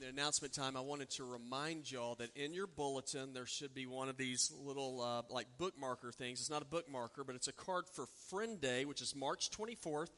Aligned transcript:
the 0.00 0.08
announcement 0.08 0.54
time, 0.54 0.78
I 0.78 0.80
wanted 0.80 1.10
to 1.10 1.24
remind 1.24 1.90
y'all 1.90 2.14
that 2.16 2.34
in 2.34 2.54
your 2.54 2.66
bulletin 2.66 3.34
there 3.34 3.44
should 3.44 3.74
be 3.74 3.86
one 3.86 4.08
of 4.08 4.16
these 4.16 4.50
little 4.64 5.02
uh, 5.02 5.22
like 5.28 5.46
bookmarker 5.60 6.14
things. 6.14 6.40
It's 6.40 6.48
not 6.48 6.62
a 6.62 6.64
bookmarker, 6.64 7.26
but 7.26 7.34
it's 7.34 7.48
a 7.48 7.52
card 7.52 7.84
for 7.92 8.06
Friend 8.30 8.58
Day, 8.58 8.86
which 8.86 9.02
is 9.02 9.14
March 9.14 9.50
24th. 9.50 10.08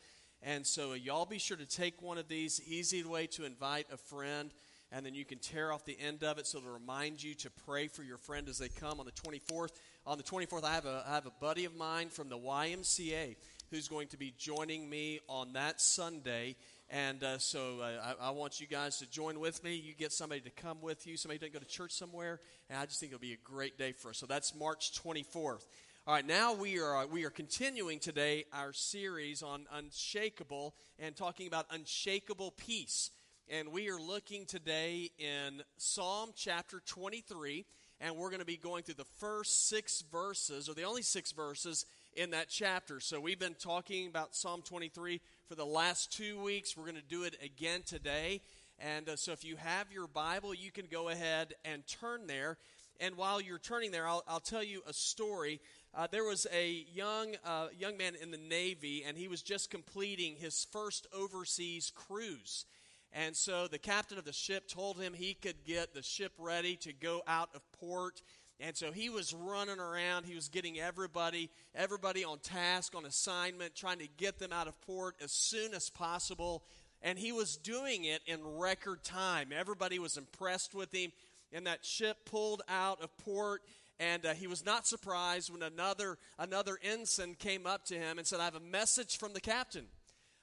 And 0.41 0.65
so 0.65 0.93
uh, 0.93 0.95
y'all 0.95 1.27
be 1.27 1.39
sure 1.39 1.57
to 1.57 1.67
take 1.67 2.01
one 2.01 2.17
of 2.17 2.29
these. 2.29 2.61
Easy 2.65 3.03
way 3.03 3.27
to 3.29 3.45
invite 3.45 3.87
a 3.93 3.97
friend, 3.97 4.53
and 4.93 5.05
then 5.05 5.15
you 5.15 5.25
can 5.25 5.39
tear 5.39 5.73
off 5.73 5.85
the 5.85 5.99
end 5.99 6.23
of 6.23 6.39
it 6.39 6.47
so 6.47 6.61
to 6.61 6.71
remind 6.71 7.21
you 7.21 7.35
to 7.35 7.51
pray 7.67 7.89
for 7.89 8.05
your 8.05 8.19
friend 8.19 8.49
as 8.49 8.59
they 8.59 8.69
come 8.69 9.01
on 9.01 9.07
the 9.07 9.13
24th. 9.13 9.73
On 10.07 10.17
the 10.17 10.25
24th, 10.25 10.63
I 10.63 10.75
have 10.75 10.87
a, 10.87 11.05
I 11.09 11.15
have 11.15 11.27
a 11.27 11.33
buddy 11.41 11.65
of 11.65 11.75
mine 11.75 12.09
from 12.09 12.29
the 12.29 12.39
YMCA 12.39 13.35
who's 13.73 13.89
going 13.89 14.07
to 14.09 14.17
be 14.17 14.33
joining 14.39 14.89
me 14.89 15.19
on 15.29 15.55
that 15.55 15.81
Sunday 15.81 16.55
and 16.93 17.25
uh, 17.25 17.39
so 17.39 17.79
uh, 17.81 18.15
I, 18.21 18.29
I, 18.29 18.31
want 18.33 18.61
you 18.61 18.67
guys 18.67 18.99
to 18.99 19.11
join 19.11 19.41
with 19.41 19.65
me. 19.65 19.75
You 19.75 19.95
get 19.95 20.13
somebody 20.13 20.43
to 20.43 20.51
come 20.51 20.83
with 20.83 21.07
you, 21.07 21.17
somebody 21.17 21.39
to 21.39 21.49
go 21.49 21.59
to 21.59 21.65
church 21.65 21.93
somewhere, 21.93 22.39
and 22.69 22.79
I 22.79 22.85
just 22.85 23.01
think 23.01 23.13
it'll 23.13 23.21
be 23.21 23.33
a 23.33 23.39
great 23.43 23.79
day 23.79 23.93
for 23.93 24.11
us. 24.11 24.19
So 24.19 24.27
that's 24.27 24.55
March 24.55 24.93
24th. 25.03 25.65
All 26.07 26.15
right, 26.15 26.27
now 26.27 26.53
we 26.53 26.79
are 26.81 26.99
uh, 26.99 27.07
we 27.07 27.25
are 27.25 27.31
continuing 27.31 27.99
today 27.99 28.45
our 28.53 28.75
series 28.75 29.43
on 29.43 29.65
unshakable 29.73 30.75
and 30.99 31.17
talking 31.17 31.47
about 31.47 31.65
unshakable 31.71 32.51
peace. 32.51 33.11
And 33.49 33.73
we 33.73 33.89
are 33.89 33.99
looking 33.99 34.45
today 34.45 35.11
in 35.19 35.63
Psalm 35.79 36.33
chapter 36.37 36.83
23, 36.85 37.65
and 38.03 38.17
we're 38.17 38.29
going 38.29 38.41
to 38.41 38.47
be 38.47 38.59
going 38.59 38.83
through 38.83 38.97
the 38.97 39.05
first 39.19 39.67
six 39.67 40.03
verses, 40.13 40.69
or 40.69 40.75
the 40.75 40.83
only 40.83 41.03
six 41.03 41.33
verses 41.33 41.87
in 42.17 42.31
that 42.31 42.49
chapter. 42.49 43.01
So 43.01 43.21
we've 43.21 43.39
been 43.39 43.55
talking 43.55 44.07
about 44.07 44.35
Psalm 44.35 44.63
23 44.63 45.21
for 45.47 45.55
the 45.55 45.65
last 45.65 46.13
two 46.13 46.41
weeks. 46.43 46.77
We're 46.77 46.85
going 46.85 46.97
to 46.97 47.03
do 47.03 47.25
it 47.25 47.37
again 47.43 47.83
today. 47.87 48.41
And 48.79 49.09
uh, 49.09 49.17
so 49.17 49.33
if 49.33 49.45
you 49.45 49.57
have 49.57 49.93
your 49.93 50.07
Bible, 50.07 50.55
you 50.55 50.71
can 50.71 50.87
go 50.91 51.09
ahead 51.09 51.55
and 51.65 51.87
turn 51.87 52.27
there. 52.27 52.59
And 53.01 53.17
while 53.17 53.41
you're 53.41 53.59
turning 53.59 53.91
there, 53.91 54.07
I'll, 54.07 54.23
I'll 54.29 54.41
tell 54.41 54.63
you 54.63 54.83
a 54.87 54.93
story. 54.93 55.61
Uh, 55.95 56.07
there 56.11 56.25
was 56.25 56.47
a 56.53 56.85
young 56.95 57.35
uh, 57.45 57.69
young 57.79 57.97
man 57.97 58.15
in 58.21 58.31
the 58.31 58.39
Navy, 58.39 59.05
and 59.07 59.17
he 59.17 59.29
was 59.29 59.43
just 59.43 59.71
completing 59.71 60.37
his 60.37 60.67
first 60.71 61.07
overseas 61.13 61.93
cruise. 61.95 62.65
And 63.13 63.37
so 63.37 63.67
the 63.69 63.79
captain 63.79 64.19
of 64.19 64.25
the 64.25 64.33
ship 64.33 64.69
told 64.69 64.99
him 64.99 65.13
he 65.13 65.35
could 65.35 65.65
get 65.67 65.93
the 65.93 66.03
ship 66.03 66.33
ready 66.39 66.77
to 66.77 66.93
go 66.93 67.23
out 67.27 67.51
of 67.55 67.61
port 67.73 68.23
and 68.63 68.77
so 68.77 68.93
he 68.93 69.11
was 69.11 69.35
running 69.35 69.81
around. 69.81 70.25
He 70.25 70.37
was 70.37 70.49
getting 70.49 70.79
everybody, 70.79 71.51
everybody 71.75 72.25
on 72.25 72.39
task, 72.39 72.95
on 72.95 73.05
assignment, 73.05 73.75
trying 73.75 73.99
to 73.99 74.07
get 74.17 74.39
them 74.39 74.53
out 74.53 74.69
of 74.69 74.81
port 74.83 75.17
as 75.21 75.33
soon 75.33 75.75
as 75.75 75.91
possible. 75.91 76.63
And 77.03 77.19
he 77.19 77.33
was 77.33 77.57
doing 77.57 78.05
it 78.05 78.23
in 78.25 78.39
record 78.47 79.03
time. 79.03 79.49
Everybody 79.53 79.99
was 79.99 80.17
impressed 80.17 80.77
with 80.77 80.95
him. 80.95 81.11
And 81.53 81.67
that 81.67 81.85
ship 81.85 82.19
pulled 82.25 82.63
out 82.69 83.03
of 83.03 83.17
port. 83.19 83.63
And 83.99 84.25
uh, 84.25 84.35
he 84.35 84.47
was 84.47 84.65
not 84.65 84.87
surprised 84.87 85.53
when 85.53 85.63
another, 85.63 86.17
another 86.39 86.79
ensign 86.85 87.35
came 87.35 87.67
up 87.67 87.85
to 87.87 87.95
him 87.95 88.19
and 88.19 88.27
said, 88.27 88.39
I 88.39 88.45
have 88.45 88.55
a 88.55 88.61
message 88.61 89.19
from 89.19 89.33
the 89.33 89.41
captain. 89.41 89.87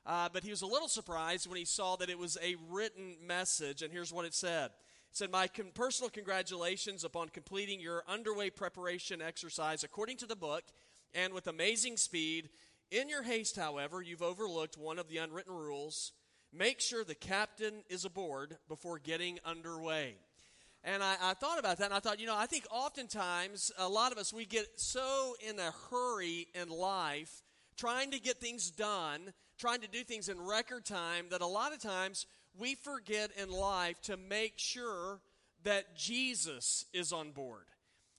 Uh, 0.05 0.27
but 0.31 0.43
he 0.43 0.49
was 0.49 0.61
a 0.61 0.67
little 0.67 0.89
surprised 0.89 1.47
when 1.47 1.57
he 1.57 1.65
saw 1.65 1.95
that 1.95 2.09
it 2.09 2.19
was 2.19 2.37
a 2.43 2.57
written 2.69 3.15
message. 3.25 3.81
And 3.81 3.93
here's 3.93 4.11
what 4.11 4.25
it 4.25 4.33
said 4.33 4.71
said, 5.11 5.31
My 5.31 5.47
con- 5.47 5.71
personal 5.73 6.09
congratulations 6.09 7.03
upon 7.03 7.29
completing 7.29 7.79
your 7.79 8.03
underway 8.07 8.49
preparation 8.49 9.21
exercise 9.21 9.83
according 9.83 10.17
to 10.17 10.25
the 10.25 10.35
book 10.35 10.63
and 11.13 11.33
with 11.33 11.47
amazing 11.47 11.97
speed. 11.97 12.49
In 12.91 13.09
your 13.09 13.23
haste, 13.23 13.55
however, 13.55 14.01
you've 14.01 14.21
overlooked 14.21 14.77
one 14.77 14.99
of 14.99 15.09
the 15.09 15.17
unwritten 15.17 15.53
rules. 15.53 16.11
Make 16.51 16.79
sure 16.79 17.03
the 17.03 17.15
captain 17.15 17.83
is 17.89 18.05
aboard 18.05 18.57
before 18.67 18.97
getting 18.97 19.39
underway. 19.45 20.15
And 20.83 21.03
I, 21.03 21.15
I, 21.21 21.33
thought 21.33 21.59
about 21.59 21.77
that, 21.77 21.85
and 21.85 21.93
I 21.93 21.99
thought, 21.99 22.19
you 22.19 22.25
know, 22.25 22.37
I 22.37 22.45
think 22.45 22.65
oftentimes 22.71 23.71
a 23.77 23.87
lot 23.87 24.11
of 24.11 24.17
us, 24.17 24.31
we 24.31 24.45
get 24.45 24.79
so 24.79 25.35
in 25.47 25.59
a 25.59 25.73
hurry 25.91 26.47
in 26.55 26.69
life, 26.69 27.43
trying 27.75 28.11
to 28.11 28.19
get 28.19 28.37
things 28.37 28.71
done, 28.71 29.33
trying 29.57 29.81
to 29.81 29.89
do 29.89 30.03
things 30.03 30.29
in 30.29 30.39
record 30.39 30.85
time, 30.85 31.25
that 31.31 31.41
a 31.41 31.45
lot 31.45 31.73
of 31.73 31.79
times 31.79 32.25
we 32.57 32.75
forget 32.75 33.31
in 33.37 33.49
life 33.49 34.01
to 34.03 34.17
make 34.17 34.53
sure 34.57 35.19
that 35.63 35.95
Jesus 35.95 36.85
is 36.93 37.11
on 37.11 37.31
board. 37.31 37.65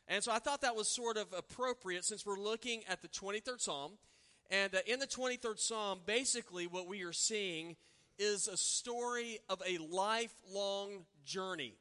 And 0.09 0.23
so 0.23 0.33
I 0.33 0.39
thought 0.39 0.63
that 0.63 0.77
was 0.77 0.89
sort 0.89 1.17
of 1.17 1.33
appropriate 1.37 2.05
since 2.05 2.27
we're 2.27 2.39
looking 2.39 2.83
at 2.89 3.01
the 3.01 3.09
23rd 3.09 3.61
Psalm. 3.61 3.93
And 4.51 4.75
uh, 4.75 4.79
in 4.87 4.99
the 4.99 5.07
23rd 5.07 5.59
Psalm, 5.59 6.01
basically 6.05 6.67
what 6.67 6.89
we 6.89 7.03
are 7.05 7.13
seeing 7.13 7.77
is 8.19 8.49
a 8.49 8.57
story 8.57 9.39
of 9.49 9.63
a 9.67 9.79
lifelong 9.79 11.05
journey. 11.25 11.75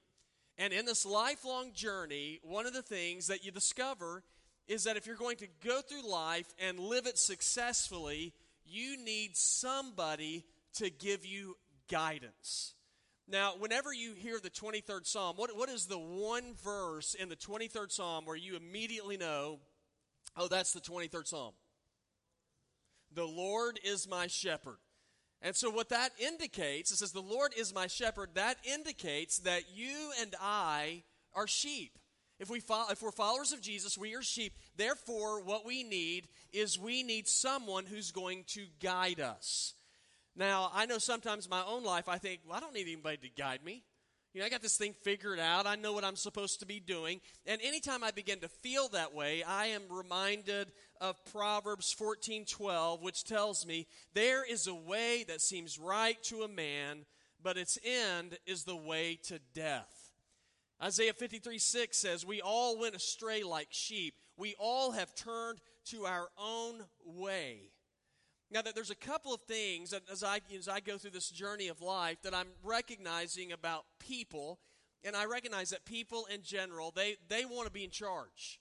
And 0.58 0.72
in 0.74 0.86
this 0.86 1.06
lifelong 1.06 1.74
journey, 1.74 2.40
one 2.44 2.66
of 2.66 2.74
the 2.74 2.82
things 2.82 3.28
that 3.28 3.44
you 3.44 3.52
discover 3.52 4.24
is 4.68 4.84
that 4.84 4.98
if 4.98 5.08
you're 5.08 5.16
going 5.16 5.38
to 5.38 5.48
go 5.66 5.82
through 5.82 6.08
life 6.08 6.54
and 6.60 6.80
live 6.80 7.08
it 7.08 7.18
successfully, 7.18 8.34
you 8.66 9.04
need 9.04 9.36
somebody 9.36 10.46
to 10.76 10.90
give 10.92 11.26
you 11.26 11.58
guidance. 11.90 12.74
Now, 13.28 13.54
whenever 13.60 13.94
you 13.94 14.14
hear 14.16 14.40
the 14.40 14.50
23rd 14.50 15.06
Psalm, 15.06 15.36
what, 15.38 15.56
what 15.56 15.70
is 15.70 15.86
the 15.86 16.00
one 16.00 16.56
verse 16.64 17.14
in 17.14 17.30
the 17.30 17.36
23rd 17.36 17.92
Psalm 17.92 18.26
where 18.26 18.36
you 18.36 18.56
immediately 18.56 19.18
know, 19.18 19.60
oh, 20.36 20.48
that's 20.48 20.74
the 20.74 20.80
23rd 20.80 21.28
Psalm? 21.28 21.54
The 23.14 23.26
Lord 23.26 23.80
is 23.84 24.08
my 24.08 24.28
shepherd. 24.28 24.78
And 25.42 25.56
so, 25.56 25.70
what 25.70 25.90
that 25.90 26.12
indicates, 26.20 26.92
it 26.92 26.98
says, 26.98 27.12
The 27.12 27.22
Lord 27.22 27.54
is 27.58 27.74
my 27.74 27.88
shepherd, 27.88 28.32
that 28.34 28.58
indicates 28.64 29.40
that 29.40 29.64
you 29.74 30.12
and 30.20 30.36
I 30.42 31.04
are 31.34 31.48
sheep. 31.48 31.98
If, 32.40 32.50
we 32.50 32.60
follow, 32.60 32.92
if 32.92 33.02
we're 33.02 33.12
followers 33.12 33.52
of 33.52 33.62
Jesus, 33.62 33.98
we 33.98 34.16
are 34.16 34.22
sheep. 34.22 34.54
Therefore, 34.76 35.44
what 35.44 35.66
we 35.66 35.84
need 35.84 36.28
is 36.52 36.80
we 36.80 37.04
need 37.04 37.28
someone 37.28 37.86
who's 37.86 38.12
going 38.12 38.46
to 38.48 38.66
guide 38.82 39.20
us. 39.20 39.74
Now, 40.40 40.72
I 40.74 40.86
know 40.86 41.00
sometimes 41.00 41.50
my 41.50 41.62
own 41.66 41.84
life, 41.84 42.08
I 42.08 42.18
think, 42.18 42.40
well, 42.48 42.56
I 42.56 42.62
don't 42.62 42.74
need 42.74 42.88
anybody 42.88 43.18
to 43.18 43.30
guide 43.30 43.62
me. 43.62 43.84
You 44.34 44.40
know, 44.40 44.46
I 44.46 44.50
got 44.50 44.62
this 44.62 44.78
thing 44.78 44.94
figured 45.04 45.38
out. 45.38 45.68
I 45.68 45.76
know 45.76 45.92
what 45.92 46.06
I'm 46.06 46.16
supposed 46.16 46.62
to 46.62 46.66
be 46.66 46.80
doing. 46.80 47.20
And 47.46 47.60
anytime 47.62 48.06
I 48.06 48.12
begin 48.12 48.40
to 48.40 48.48
feel 48.48 48.88
that 48.90 49.14
way, 49.14 49.44
I 49.44 49.66
am 49.66 49.82
reminded 49.90 50.72
of 51.02 51.18
Proverbs 51.26 51.92
14:12, 51.94 53.02
which 53.02 53.26
tells 53.26 53.66
me, 53.66 53.86
"There 54.14 54.46
is 54.46 54.66
a 54.66 54.74
way 54.74 55.26
that 55.26 55.42
seems 55.42 55.78
right 55.78 56.24
to 56.24 56.44
a 56.44 56.48
man, 56.48 57.06
but 57.42 57.58
its 57.58 57.78
end 57.84 58.40
is 58.46 58.64
the 58.64 58.78
way 58.78 59.18
to 59.24 59.40
death." 59.40 60.14
Isaiah 60.82 61.14
53:6 61.14 61.98
says, 61.98 62.26
"We 62.26 62.40
all 62.40 62.78
went 62.78 62.96
astray 62.96 63.44
like 63.44 63.74
sheep. 63.74 64.16
We 64.38 64.56
all 64.56 64.92
have 64.92 65.14
turned 65.16 65.60
to 65.88 66.06
our 66.06 66.32
own 66.38 66.88
way." 67.04 67.74
Now, 68.52 68.64
that 68.64 68.74
there's 68.74 68.90
a 68.90 68.96
couple 68.96 69.34
of 69.34 69.42
things 69.42 69.94
as 70.12 70.24
I, 70.24 70.42
as 70.58 70.68
I 70.68 70.80
go 70.80 70.98
through 70.98 71.12
this 71.12 71.30
journey 71.30 71.68
of 71.68 71.82
life 71.82 72.18
that 72.24 72.34
I'm 72.34 72.48
recognizing 72.64 73.52
about 73.52 73.86
people, 74.00 74.60
and 75.04 75.16
I 75.16 75.26
recognize 75.26 75.70
that 75.70 75.86
people 75.86 76.26
in 76.34 76.42
general, 76.42 76.92
they, 76.96 77.18
they 77.28 77.46
want 77.46 77.68
to 77.68 77.72
be 77.72 77.84
in 77.84 77.92
charge. 77.92 78.60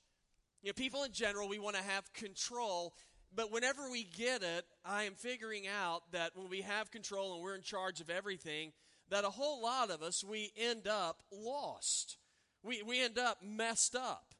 You 0.63 0.69
know, 0.69 0.75
people 0.75 1.05
in 1.05 1.13
general, 1.13 1.49
we 1.49 1.59
want 1.59 1.77
to 1.77 1.83
have 1.83 2.13
control, 2.13 2.95
but 3.35 3.51
whenever 3.51 3.91
we 3.91 4.05
get 4.05 4.43
it, 4.43 4.67
I 4.85 5.05
am 5.05 5.15
figuring 5.15 5.67
out 5.67 6.03
that 6.13 6.33
when 6.35 6.51
we 6.51 6.61
have 6.63 6.91
control 6.91 7.35
and 7.35 7.43
we're 7.43 7.55
in 7.55 7.63
charge 7.63 8.01
of 8.01 8.11
everything, 8.11 8.73
that 9.11 9.25
a 9.25 9.31
whole 9.31 9.63
lot 9.63 9.91
of 9.91 10.03
us, 10.03 10.23
we 10.23 10.53
end 10.57 10.87
up 10.87 11.23
lost. 11.33 12.19
We, 12.63 12.83
we 12.83 13.03
end 13.03 13.19
up 13.19 13.39
messed 13.43 13.97
up. 13.97 14.35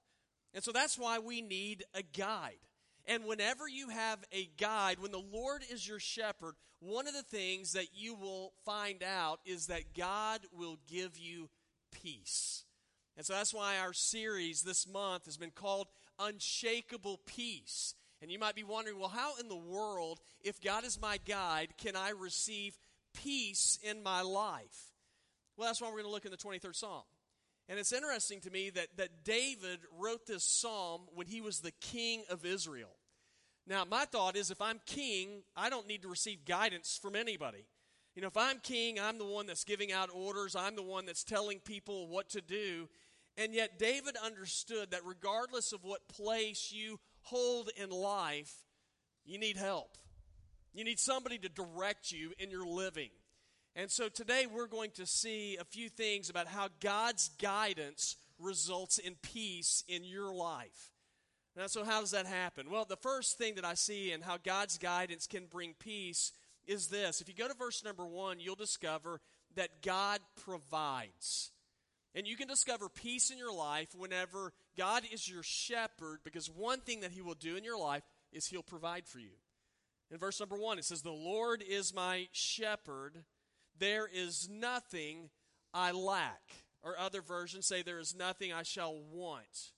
And 0.53 0.63
so 0.63 0.73
that's 0.73 0.99
why 0.99 1.19
we 1.19 1.41
need 1.41 1.85
a 1.95 2.03
guide. 2.03 2.59
And 3.09 3.25
whenever 3.25 3.67
you 3.67 3.89
have 3.89 4.19
a 4.33 4.51
guide, 4.59 4.99
when 5.01 5.13
the 5.13 5.19
Lord 5.33 5.63
is 5.73 5.89
your 5.89 5.99
shepherd, 5.99 6.55
one 6.81 7.09
of 7.09 7.15
the 7.15 7.23
things 7.23 7.73
that 7.73 7.89
you 7.95 8.15
will 8.15 8.53
find 8.67 9.03
out 9.03 9.41
is 9.47 9.69
that 9.69 9.95
God 9.97 10.41
will 10.53 10.79
give 10.87 11.17
you 11.17 11.49
peace. 11.91 12.65
And 13.17 13.25
so 13.25 13.33
that's 13.33 13.55
why 13.55 13.79
our 13.79 13.95
series 13.95 14.63
this 14.63 14.87
month 14.87 15.25
has 15.25 15.39
been 15.39 15.51
called 15.51 15.89
Unshakable 16.19 17.21
Peace. 17.25 17.95
And 18.21 18.31
you 18.31 18.39
might 18.39 18.55
be 18.55 18.63
wondering, 18.63 18.99
well, 18.99 19.09
how 19.09 19.37
in 19.41 19.49
the 19.49 19.57
world, 19.57 20.21
if 20.43 20.61
God 20.61 20.85
is 20.85 21.01
my 21.01 21.19
guide, 21.27 21.79
can 21.79 21.97
I 21.97 22.11
receive 22.11 22.77
peace 23.25 23.79
in 23.83 24.03
my 24.03 24.21
life? 24.21 24.93
Well, 25.57 25.67
that's 25.67 25.81
why 25.81 25.89
we're 25.89 26.03
going 26.03 26.05
to 26.05 26.11
look 26.11 26.27
in 26.27 26.31
the 26.31 26.37
23rd 26.37 26.77
Psalm. 26.77 27.03
And 27.69 27.79
it's 27.79 27.93
interesting 27.93 28.41
to 28.43 28.51
me 28.51 28.71
that, 28.71 28.89
that 28.97 29.25
David 29.25 29.81
wrote 29.99 30.27
this 30.27 30.45
psalm 30.45 31.03
when 31.15 31.27
he 31.27 31.41
was 31.41 31.61
the 31.61 31.73
king 31.81 32.25
of 32.31 32.47
Israel. 32.47 32.98
Now, 33.69 33.85
my 33.85 34.07
thought 34.07 34.35
is 34.35 34.51
if 34.51 34.63
I'm 34.63 34.81
king, 34.87 35.43
I 35.55 35.69
don't 35.69 35.87
need 35.87 36.03
to 36.03 36.09
receive 36.09 36.47
guidance 36.47 36.99
from 37.01 37.15
anybody. 37.15 37.67
You 38.15 38.23
know, 38.23 38.29
if 38.29 38.37
I'm 38.37 38.61
king, 38.61 38.99
I'm 38.99 39.19
the 39.19 39.27
one 39.27 39.47
that's 39.47 39.65
giving 39.65 39.93
out 39.93 40.09
orders, 40.13 40.57
I'm 40.57 40.75
the 40.75 40.83
one 40.83 41.05
that's 41.05 41.23
telling 41.23 41.59
people 41.61 42.09
what 42.09 42.31
to 42.31 42.41
do. 42.41 42.89
And 43.37 43.55
yet, 43.55 43.79
David 43.79 44.17
understood 44.25 44.91
that 44.91 45.05
regardless 45.05 45.73
of 45.73 45.85
what 45.85 46.09
place 46.09 46.73
you 46.73 46.99
hold 47.21 47.71
in 47.77 47.91
life, 47.91 48.53
you 49.27 49.39
need 49.39 49.59
help. 49.59 49.99
You 50.73 50.83
need 50.83 50.99
somebody 50.99 51.37
to 51.39 51.49
direct 51.49 52.11
you 52.11 52.33
in 52.39 52.51
your 52.51 52.67
living. 52.67 53.11
And 53.77 53.91
so 53.91 54.09
today 54.09 54.47
we're 54.53 54.67
going 54.67 54.93
to 54.93 55.07
see 55.07 55.57
a 55.61 55.65
few 55.65 55.89
things 55.91 56.31
about 56.31 56.49
how 56.49 56.69
God's 56.81 57.29
guidance 57.41 58.17
results 58.39 58.99
in 58.99 59.15
peace 59.23 59.85
in 59.89 60.05
your 60.05 60.33
life. 60.35 60.91
Now, 61.59 61.67
so 61.67 61.85
how 61.85 62.01
does 62.01 62.13
that 62.13 62.27
happen? 62.27 62.71
Well, 62.71 62.85
the 62.85 62.95
first 62.95 63.37
thing 63.37 63.57
that 63.57 63.65
I 63.65 63.75
see 63.75 64.13
in 64.13 64.21
how 64.21 64.37
God's 64.37 64.79
guidance 64.79 65.27
can 65.27 65.47
bring 65.47 65.75
peace 65.77 66.31
is 66.69 66.87
this. 66.87 67.21
If 67.21 67.29
you 67.29 67.35
go 67.35 67.49
to 67.49 67.55
verse 67.55 67.83
number 67.83 68.07
one, 68.07 68.39
you'll 68.39 68.55
discover 68.55 69.21
that 69.57 69.83
God 69.83 70.21
provides. 70.45 71.51
And 72.15 72.29
you 72.29 72.37
can 72.37 72.47
discover 72.47 72.89
peace 72.89 73.33
in 73.33 73.39
your 73.39 73.53
life 73.53 73.89
whenever 73.97 74.53
God 74.77 75.03
is 75.13 75.29
your 75.29 75.43
shepherd, 75.43 76.21
because 76.23 76.49
one 76.49 76.79
thing 76.79 77.01
that 77.01 77.11
He 77.11 77.23
will 77.23 77.35
do 77.35 77.57
in 77.57 77.65
your 77.65 77.79
life 77.79 78.05
is 78.33 78.47
He'll 78.47 78.63
provide 78.63 79.09
for 79.09 79.19
you. 79.19 79.35
In 80.13 80.19
verse 80.19 80.39
number 80.39 80.57
one, 80.57 80.79
it 80.79 80.85
says, 80.85 81.03
The 81.03 81.11
Lord 81.11 81.61
is 81.69 81.93
my 81.93 82.29
shepherd, 82.31 83.25
there 83.77 84.07
is 84.07 84.49
nothing 84.49 85.31
I 85.75 85.91
lack. 85.91 86.43
Or 86.85 86.97
other 86.97 87.21
versions 87.21 87.67
say, 87.67 87.83
There 87.83 87.99
is 87.99 88.15
nothing 88.15 88.53
I 88.53 88.63
shall 88.63 88.95
want. 89.13 89.73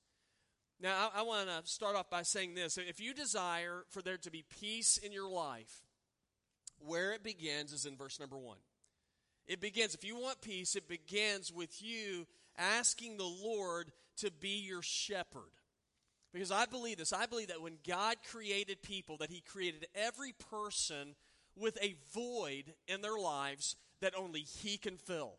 Now, 0.83 1.11
I, 1.15 1.21
I 1.21 1.23
want 1.23 1.49
to 1.49 1.71
start 1.71 1.97
off 1.97 2.09
by 2.09 2.23
saying 2.23 2.55
this. 2.55 2.79
If 2.79 3.01
you 3.01 3.13
desire 3.13 3.85
for 3.91 4.01
there 4.01 4.17
to 4.19 4.31
be 4.31 4.45
peace 4.61 4.97
in 4.97 5.13
your 5.13 5.29
life, 5.29 5.83
where 6.79 7.13
it 7.13 7.23
begins 7.23 7.73
is 7.73 7.85
in 7.85 7.97
verse 7.97 8.19
number 8.19 8.39
one. 8.39 8.59
It 9.47 9.61
begins, 9.61 9.95
if 9.95 10.05
you 10.05 10.17
want 10.17 10.41
peace, 10.41 10.77
it 10.77 10.89
begins 10.89 11.53
with 11.53 11.83
you 11.83 12.27
asking 12.57 13.17
the 13.17 13.25
Lord 13.25 13.93
to 14.19 14.31
be 14.31 14.61
your 14.67 14.83
shepherd. 14.83 15.51
Because 16.33 16.53
I 16.53 16.67
believe 16.67 16.99
this. 16.99 17.13
I 17.13 17.27
believe 17.27 17.49
that 17.49 17.61
when 17.61 17.79
God 17.87 18.17
created 18.31 18.83
people, 18.83 19.17
that 19.19 19.31
He 19.31 19.41
created 19.41 19.87
every 19.95 20.33
person 20.51 21.17
with 21.57 21.77
a 21.83 21.97
void 22.15 22.73
in 22.87 23.03
their 23.03 23.19
lives 23.19 23.77
that 24.01 24.15
only 24.17 24.41
He 24.41 24.77
can 24.79 24.97
fill. 24.97 25.35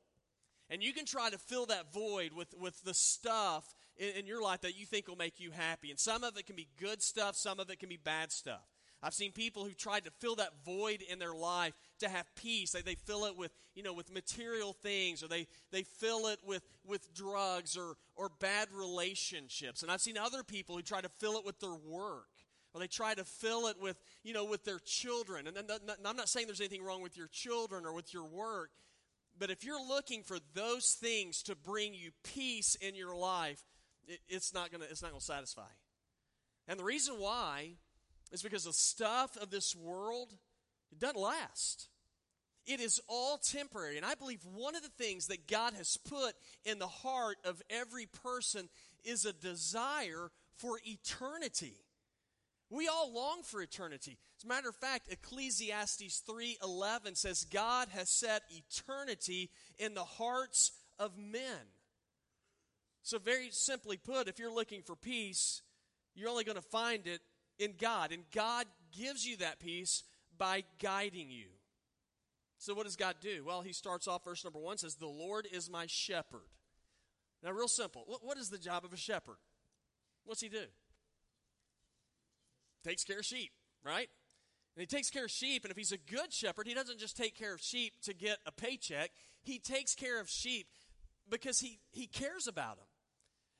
And 0.69 0.83
you 0.83 0.93
can 0.93 1.05
try 1.05 1.29
to 1.29 1.37
fill 1.37 1.65
that 1.67 1.93
void 1.93 2.33
with, 2.33 2.53
with 2.59 2.83
the 2.83 2.93
stuff 2.93 3.73
in, 4.01 4.21
in 4.21 4.25
your 4.25 4.41
life 4.41 4.61
that 4.61 4.77
you 4.77 4.85
think 4.85 5.07
will 5.07 5.15
make 5.15 5.39
you 5.39 5.51
happy. 5.51 5.91
And 5.91 5.99
some 5.99 6.23
of 6.23 6.37
it 6.37 6.47
can 6.47 6.55
be 6.55 6.67
good 6.79 7.01
stuff, 7.01 7.35
some 7.35 7.59
of 7.59 7.69
it 7.69 7.79
can 7.79 7.87
be 7.87 7.97
bad 7.97 8.31
stuff. 8.31 8.67
I've 9.03 9.13
seen 9.15 9.31
people 9.31 9.63
who 9.63 9.71
tried 9.71 10.03
to 10.03 10.11
fill 10.19 10.35
that 10.35 10.51
void 10.63 11.01
in 11.01 11.17
their 11.17 11.33
life 11.33 11.73
to 11.99 12.09
have 12.09 12.25
peace. 12.35 12.71
They, 12.71 12.81
they 12.81 12.93
fill 12.93 13.25
it 13.25 13.35
with, 13.35 13.51
you 13.73 13.81
know, 13.81 13.93
with 13.93 14.13
material 14.13 14.73
things 14.73 15.23
or 15.23 15.27
they, 15.27 15.47
they 15.71 15.81
fill 15.81 16.27
it 16.27 16.39
with, 16.45 16.61
with 16.85 17.11
drugs 17.13 17.77
or, 17.77 17.95
or 18.15 18.29
bad 18.39 18.67
relationships. 18.71 19.81
And 19.81 19.91
I've 19.91 20.01
seen 20.01 20.19
other 20.19 20.43
people 20.43 20.75
who 20.75 20.83
try 20.83 21.01
to 21.01 21.09
fill 21.17 21.37
it 21.37 21.45
with 21.45 21.59
their 21.59 21.73
work 21.73 22.27
or 22.75 22.79
they 22.79 22.87
try 22.87 23.15
to 23.15 23.23
fill 23.23 23.67
it 23.67 23.81
with, 23.81 23.97
you 24.23 24.33
know, 24.33 24.45
with 24.45 24.65
their 24.65 24.79
children. 24.79 25.47
And, 25.47 25.57
and 25.57 25.71
I'm 26.05 26.15
not 26.15 26.29
saying 26.29 26.45
there's 26.45 26.61
anything 26.61 26.83
wrong 26.83 27.01
with 27.01 27.17
your 27.17 27.27
children 27.27 27.87
or 27.87 27.93
with 27.93 28.13
your 28.13 28.25
work, 28.25 28.69
but 29.39 29.49
if 29.49 29.63
you're 29.63 29.83
looking 29.83 30.21
for 30.21 30.37
those 30.53 30.93
things 30.93 31.41
to 31.43 31.55
bring 31.55 31.95
you 31.95 32.11
peace 32.23 32.75
in 32.75 32.93
your 32.93 33.15
life, 33.15 33.63
it, 34.07 34.19
it's 34.27 34.53
not 34.53 34.71
to 34.71 34.81
it's 34.81 35.01
not 35.01 35.13
to 35.13 35.21
satisfy. 35.21 35.69
And 36.67 36.79
the 36.79 36.83
reason 36.83 37.15
why 37.15 37.71
is 38.31 38.41
because 38.41 38.63
the 38.63 38.73
stuff 38.73 39.35
of 39.37 39.49
this 39.49 39.75
world 39.75 40.33
it 40.91 40.99
doesn't 40.99 41.19
last. 41.19 41.87
It 42.67 42.79
is 42.79 43.01
all 43.07 43.37
temporary. 43.37 43.97
And 43.97 44.05
I 44.05 44.15
believe 44.15 44.45
one 44.45 44.75
of 44.75 44.83
the 44.83 44.89
things 44.89 45.27
that 45.27 45.47
God 45.47 45.73
has 45.73 45.97
put 45.97 46.33
in 46.63 46.79
the 46.79 46.87
heart 46.87 47.37
of 47.43 47.61
every 47.69 48.05
person 48.05 48.69
is 49.03 49.25
a 49.25 49.33
desire 49.33 50.29
for 50.57 50.79
eternity. 50.85 51.75
We 52.69 52.87
all 52.87 53.11
long 53.13 53.41
for 53.43 53.61
eternity. 53.61 54.17
As 54.37 54.45
a 54.45 54.47
matter 54.47 54.69
of 54.69 54.75
fact, 54.75 55.11
Ecclesiastes 55.11 56.21
3:11 56.21 57.15
says 57.15 57.45
God 57.45 57.89
has 57.89 58.09
set 58.09 58.43
eternity 58.49 59.51
in 59.77 59.93
the 59.93 60.05
hearts 60.05 60.71
of 60.99 61.17
men. 61.17 61.67
So 63.03 63.17
very 63.19 63.49
simply 63.51 63.97
put, 63.97 64.27
if 64.27 64.39
you're 64.39 64.53
looking 64.53 64.81
for 64.83 64.95
peace, 64.95 65.61
you're 66.15 66.29
only 66.29 66.43
going 66.43 66.57
to 66.57 66.61
find 66.61 67.07
it 67.07 67.21
in 67.57 67.73
God, 67.79 68.11
and 68.11 68.23
God 68.33 68.65
gives 68.91 69.25
you 69.25 69.37
that 69.37 69.59
peace 69.59 70.03
by 70.37 70.63
guiding 70.81 71.29
you. 71.29 71.47
So 72.57 72.73
what 72.73 72.85
does 72.85 72.95
God 72.95 73.15
do? 73.21 73.43
Well, 73.45 73.61
he 73.61 73.73
starts 73.73 74.07
off 74.07 74.23
verse 74.23 74.43
number 74.43 74.59
1 74.59 74.77
says, 74.77 74.95
"The 74.95 75.07
Lord 75.07 75.47
is 75.51 75.69
my 75.69 75.87
shepherd." 75.87 76.47
Now 77.41 77.51
real 77.51 77.67
simple. 77.67 78.03
What 78.21 78.37
is 78.37 78.49
the 78.49 78.59
job 78.59 78.85
of 78.85 78.93
a 78.93 78.97
shepherd? 78.97 79.37
What's 80.25 80.41
he 80.41 80.49
do? 80.49 80.65
takes 82.83 83.03
care 83.03 83.19
of 83.19 83.25
sheep, 83.25 83.51
right? 83.83 84.09
And 84.75 84.81
he 84.81 84.87
takes 84.87 85.09
care 85.09 85.25
of 85.25 85.31
sheep, 85.31 85.63
and 85.63 85.71
if 85.71 85.77
he's 85.77 85.91
a 85.91 85.97
good 85.97 86.33
shepherd, 86.33 86.67
he 86.67 86.73
doesn't 86.73 86.99
just 86.99 87.17
take 87.17 87.37
care 87.37 87.53
of 87.53 87.61
sheep 87.61 87.93
to 88.03 88.13
get 88.13 88.39
a 88.45 88.51
paycheck. 88.51 89.11
He 89.43 89.59
takes 89.59 89.95
care 89.95 90.19
of 90.19 90.29
sheep 90.29 90.67
because 91.29 91.59
he, 91.59 91.79
he 91.91 92.07
cares 92.07 92.47
about 92.47 92.77
them. 92.77 92.87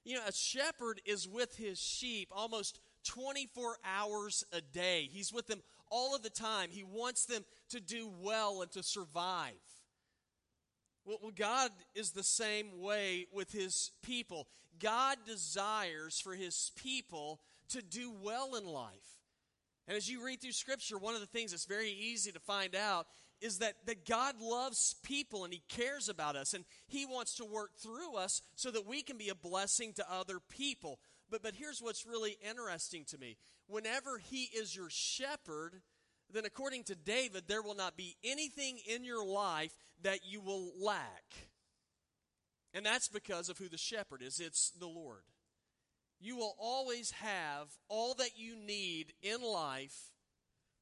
You 0.03 0.15
know, 0.15 0.21
a 0.27 0.33
shepherd 0.33 1.01
is 1.05 1.27
with 1.27 1.55
his 1.57 1.79
sheep 1.79 2.29
almost 2.31 2.79
24 3.05 3.77
hours 3.85 4.43
a 4.51 4.61
day. 4.61 5.07
He's 5.11 5.31
with 5.33 5.47
them 5.47 5.61
all 5.89 6.15
of 6.15 6.23
the 6.23 6.29
time. 6.29 6.69
He 6.71 6.83
wants 6.83 7.25
them 7.25 7.43
to 7.69 7.79
do 7.79 8.11
well 8.21 8.61
and 8.61 8.71
to 8.71 8.83
survive. 8.83 9.53
Well, 11.05 11.31
God 11.35 11.71
is 11.95 12.11
the 12.11 12.23
same 12.23 12.79
way 12.79 13.27
with 13.31 13.51
his 13.51 13.91
people. 14.03 14.47
God 14.79 15.17
desires 15.25 16.19
for 16.19 16.33
his 16.33 16.71
people 16.75 17.41
to 17.69 17.81
do 17.81 18.11
well 18.23 18.55
in 18.55 18.65
life. 18.65 19.19
And 19.87 19.97
as 19.97 20.09
you 20.09 20.23
read 20.23 20.41
through 20.41 20.51
Scripture, 20.51 20.97
one 20.97 21.15
of 21.15 21.21
the 21.21 21.27
things 21.27 21.51
that's 21.51 21.65
very 21.65 21.91
easy 21.91 22.31
to 22.31 22.39
find 22.39 22.75
out 22.75 23.07
is 23.41 23.59
that, 23.59 23.75
that 23.85 24.05
God 24.05 24.35
loves 24.39 24.95
people 25.03 25.43
and 25.43 25.53
He 25.53 25.63
cares 25.67 26.09
about 26.09 26.35
us 26.35 26.53
and 26.53 26.65
He 26.87 27.05
wants 27.05 27.35
to 27.35 27.45
work 27.45 27.71
through 27.75 28.15
us 28.15 28.41
so 28.55 28.71
that 28.71 28.87
we 28.87 29.01
can 29.01 29.17
be 29.17 29.29
a 29.29 29.35
blessing 29.35 29.93
to 29.93 30.11
other 30.11 30.39
people. 30.39 30.99
But, 31.29 31.43
but 31.43 31.55
here's 31.55 31.81
what's 31.81 32.05
really 32.05 32.37
interesting 32.47 33.05
to 33.05 33.17
me. 33.17 33.37
Whenever 33.67 34.17
He 34.17 34.43
is 34.43 34.75
your 34.75 34.89
shepherd, 34.89 35.81
then 36.31 36.45
according 36.45 36.83
to 36.85 36.95
David, 36.95 37.43
there 37.47 37.61
will 37.61 37.75
not 37.75 37.97
be 37.97 38.15
anything 38.23 38.79
in 38.87 39.03
your 39.03 39.25
life 39.25 39.73
that 40.03 40.19
you 40.25 40.39
will 40.39 40.71
lack. 40.79 41.25
And 42.73 42.85
that's 42.85 43.09
because 43.09 43.49
of 43.49 43.57
who 43.57 43.67
the 43.67 43.77
shepherd 43.77 44.21
is 44.21 44.39
it's 44.39 44.71
the 44.79 44.87
Lord 44.87 45.23
you 46.21 46.37
will 46.37 46.55
always 46.59 47.11
have 47.11 47.67
all 47.89 48.13
that 48.13 48.37
you 48.37 48.55
need 48.55 49.13
in 49.23 49.41
life 49.41 50.11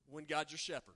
when 0.09 0.25
God's 0.25 0.51
your 0.51 0.57
shepherd. 0.57 0.95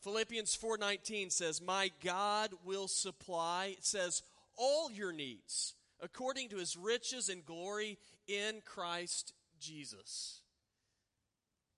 Philippians 0.00 0.54
4:19 0.56 1.30
says, 1.30 1.60
"My 1.60 1.88
God 2.00 2.54
will 2.64 2.88
supply," 2.88 3.66
it 3.78 3.84
says, 3.84 4.22
"all 4.56 4.90
your 4.90 5.12
needs 5.12 5.74
according 6.00 6.48
to 6.48 6.56
his 6.56 6.76
riches 6.76 7.28
and 7.28 7.44
glory 7.44 7.98
in 8.26 8.62
Christ 8.62 9.34
Jesus." 9.58 10.42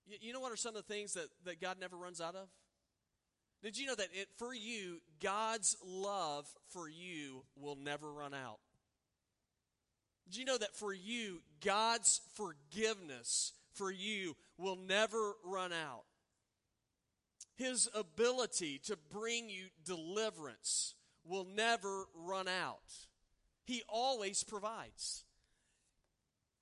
You, 0.06 0.18
you 0.20 0.32
know 0.32 0.40
what 0.40 0.52
are 0.52 0.56
some 0.56 0.76
of 0.76 0.86
the 0.86 0.92
things 0.94 1.14
that, 1.14 1.28
that 1.44 1.60
God 1.60 1.78
never 1.78 1.96
runs 1.96 2.20
out 2.20 2.36
of? 2.36 2.48
Did 3.62 3.78
you 3.78 3.86
know 3.86 3.94
that 3.94 4.08
it, 4.12 4.28
for 4.36 4.52
you, 4.52 5.00
God's 5.20 5.76
love 5.84 6.52
for 6.68 6.88
you 6.88 7.44
will 7.56 7.76
never 7.76 8.12
run 8.12 8.34
out? 8.34 8.58
Did 10.24 10.36
you 10.36 10.44
know 10.44 10.58
that 10.58 10.76
for 10.76 10.92
you, 10.92 11.42
God's 11.60 12.20
forgiveness 12.34 13.52
for 13.72 13.90
you 13.90 14.36
will 14.56 14.76
never 14.76 15.36
run 15.44 15.72
out? 15.72 16.04
His 17.62 17.88
ability 17.94 18.80
to 18.86 18.98
bring 19.10 19.48
you 19.48 19.66
deliverance 19.84 20.94
will 21.24 21.44
never 21.44 22.06
run 22.12 22.48
out. 22.48 22.80
He 23.64 23.84
always 23.88 24.42
provides. 24.42 25.24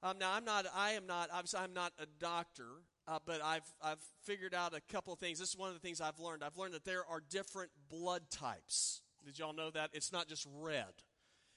Um, 0.02 0.18
now, 0.18 0.32
I'm 0.34 0.44
not. 0.44 0.66
I 0.74 0.92
am 0.92 1.06
not. 1.06 1.30
Obviously, 1.32 1.60
I'm 1.60 1.72
not 1.72 1.92
a 1.98 2.04
doctor, 2.18 2.68
uh, 3.08 3.18
but 3.24 3.42
I've 3.42 3.64
I've 3.82 3.98
figured 4.24 4.54
out 4.54 4.74
a 4.74 4.80
couple 4.92 5.14
of 5.14 5.18
things. 5.18 5.38
This 5.38 5.48
is 5.48 5.56
one 5.56 5.68
of 5.68 5.74
the 5.74 5.80
things 5.80 6.02
I've 6.02 6.20
learned. 6.20 6.44
I've 6.44 6.58
learned 6.58 6.74
that 6.74 6.84
there 6.84 7.06
are 7.06 7.22
different 7.30 7.70
blood 7.88 8.22
types. 8.30 9.00
Did 9.24 9.38
y'all 9.38 9.54
know 9.54 9.70
that? 9.70 9.90
It's 9.94 10.12
not 10.12 10.28
just 10.28 10.46
red. 10.58 10.92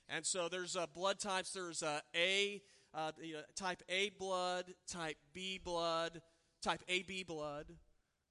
And 0.07 0.25
so 0.25 0.47
there's 0.47 0.77
uh, 0.77 0.85
blood 0.93 1.19
types. 1.19 1.51
There's 1.51 1.83
uh, 1.83 1.99
A, 2.15 2.61
uh, 2.93 3.11
type 3.55 3.83
A 3.89 4.09
blood, 4.17 4.73
type 4.87 5.17
B 5.33 5.59
blood, 5.61 6.21
type 6.61 6.81
AB 6.87 7.23
blood, 7.23 7.65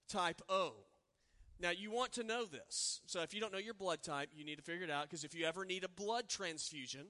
type 0.08 0.40
O. 0.48 0.74
Now, 1.60 1.70
you 1.70 1.90
want 1.90 2.12
to 2.12 2.24
know 2.24 2.44
this. 2.44 3.00
So 3.06 3.22
if 3.22 3.32
you 3.34 3.40
don't 3.40 3.52
know 3.52 3.58
your 3.58 3.74
blood 3.74 4.02
type, 4.02 4.30
you 4.34 4.44
need 4.44 4.56
to 4.56 4.62
figure 4.62 4.84
it 4.84 4.90
out 4.90 5.04
because 5.04 5.24
if 5.24 5.34
you 5.34 5.46
ever 5.46 5.64
need 5.64 5.84
a 5.84 5.88
blood 5.88 6.28
transfusion, 6.28 7.06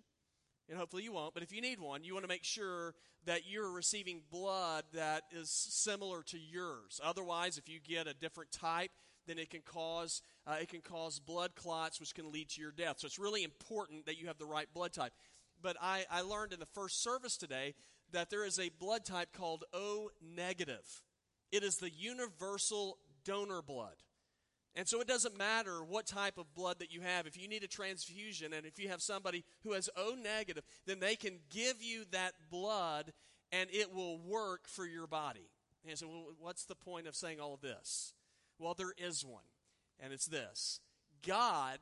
and 0.68 0.78
hopefully 0.78 1.02
you 1.02 1.12
won't, 1.12 1.34
but 1.34 1.42
if 1.42 1.52
you 1.52 1.61
need 1.61 1.80
one, 1.80 2.04
you 2.04 2.12
want 2.12 2.25
to 2.25 2.28
make 2.28 2.44
sure 2.44 2.94
that 3.25 3.42
you're 3.46 3.70
receiving 3.70 4.22
blood 4.30 4.84
that 4.94 5.22
is 5.30 5.50
similar 5.50 6.22
to 6.25 6.38
yours. 6.38 7.00
Otherwise, 7.02 7.58
if 7.58 7.68
you 7.68 7.78
get 7.80 8.06
a 8.06 8.14
different 8.14 8.52
type, 8.52 8.90
then 9.26 9.38
it 9.38 9.50
can 9.50 9.61
cause 9.61 10.22
uh, 10.46 10.56
it 10.61 10.68
can 10.68 10.80
cause 10.80 11.20
blood 11.20 11.54
clots, 11.54 12.00
which 12.00 12.14
can 12.14 12.32
lead 12.32 12.49
to 12.50 12.61
your 12.61 12.72
death. 12.72 12.99
So 12.99 13.06
it's 13.06 13.18
really 13.18 13.44
important 13.44 14.06
that 14.06 14.18
you 14.18 14.26
have 14.26 14.38
the 14.38 14.46
right 14.46 14.66
blood 14.75 14.92
type. 14.92 15.12
But 15.61 15.76
I, 15.80 16.04
I 16.11 16.22
learned 16.22 16.52
in 16.52 16.58
the 16.58 16.66
first 16.66 17.02
service 17.02 17.37
today 17.37 17.75
that 18.11 18.30
there 18.30 18.44
is 18.44 18.58
a 18.58 18.70
blood 18.80 19.04
type 19.04 19.32
called 19.32 19.64
O 19.72 20.11
negative. 20.20 21.02
It 21.52 21.62
is 21.62 21.76
the 21.76 21.90
universal 21.90 22.99
donor 23.25 23.62
blood. 23.62 23.96
And 24.75 24.88
so 24.88 25.00
it 25.00 25.07
doesn't 25.07 25.37
matter 25.37 25.85
what 25.85 26.07
type 26.07 26.38
of 26.38 26.55
blood 26.55 26.79
that 26.79 26.93
you 26.93 27.02
have. 27.02 27.26
If 27.26 27.37
you 27.37 27.47
need 27.47 27.62
a 27.62 27.69
transfusion 27.69 28.55
and 28.55 28.64
if 28.64 28.79
you 28.79 28.88
have 28.88 29.02
somebody 29.02 29.45
who 29.64 29.73
has 29.73 29.91
O 29.97 30.14
negative, 30.14 30.64
then 30.87 30.99
they 30.99 31.14
can 31.14 31.41
give 31.50 31.83
you 31.83 32.05
that 32.11 32.33
blood 32.50 33.12
and 33.50 33.69
it 33.71 33.95
will 33.95 34.19
work 34.19 34.67
for 34.67 34.87
your 34.87 35.07
body. 35.07 35.50
And 35.87 35.99
so, 35.99 36.07
what's 36.38 36.64
the 36.64 36.75
point 36.75 37.07
of 37.07 37.14
saying 37.14 37.41
all 37.41 37.52
of 37.55 37.61
this? 37.61 38.14
Well, 38.59 38.75
there 38.75 38.95
is 38.97 39.25
one, 39.25 39.43
and 40.00 40.12
it's 40.12 40.26
this 40.26 40.81
God 41.26 41.79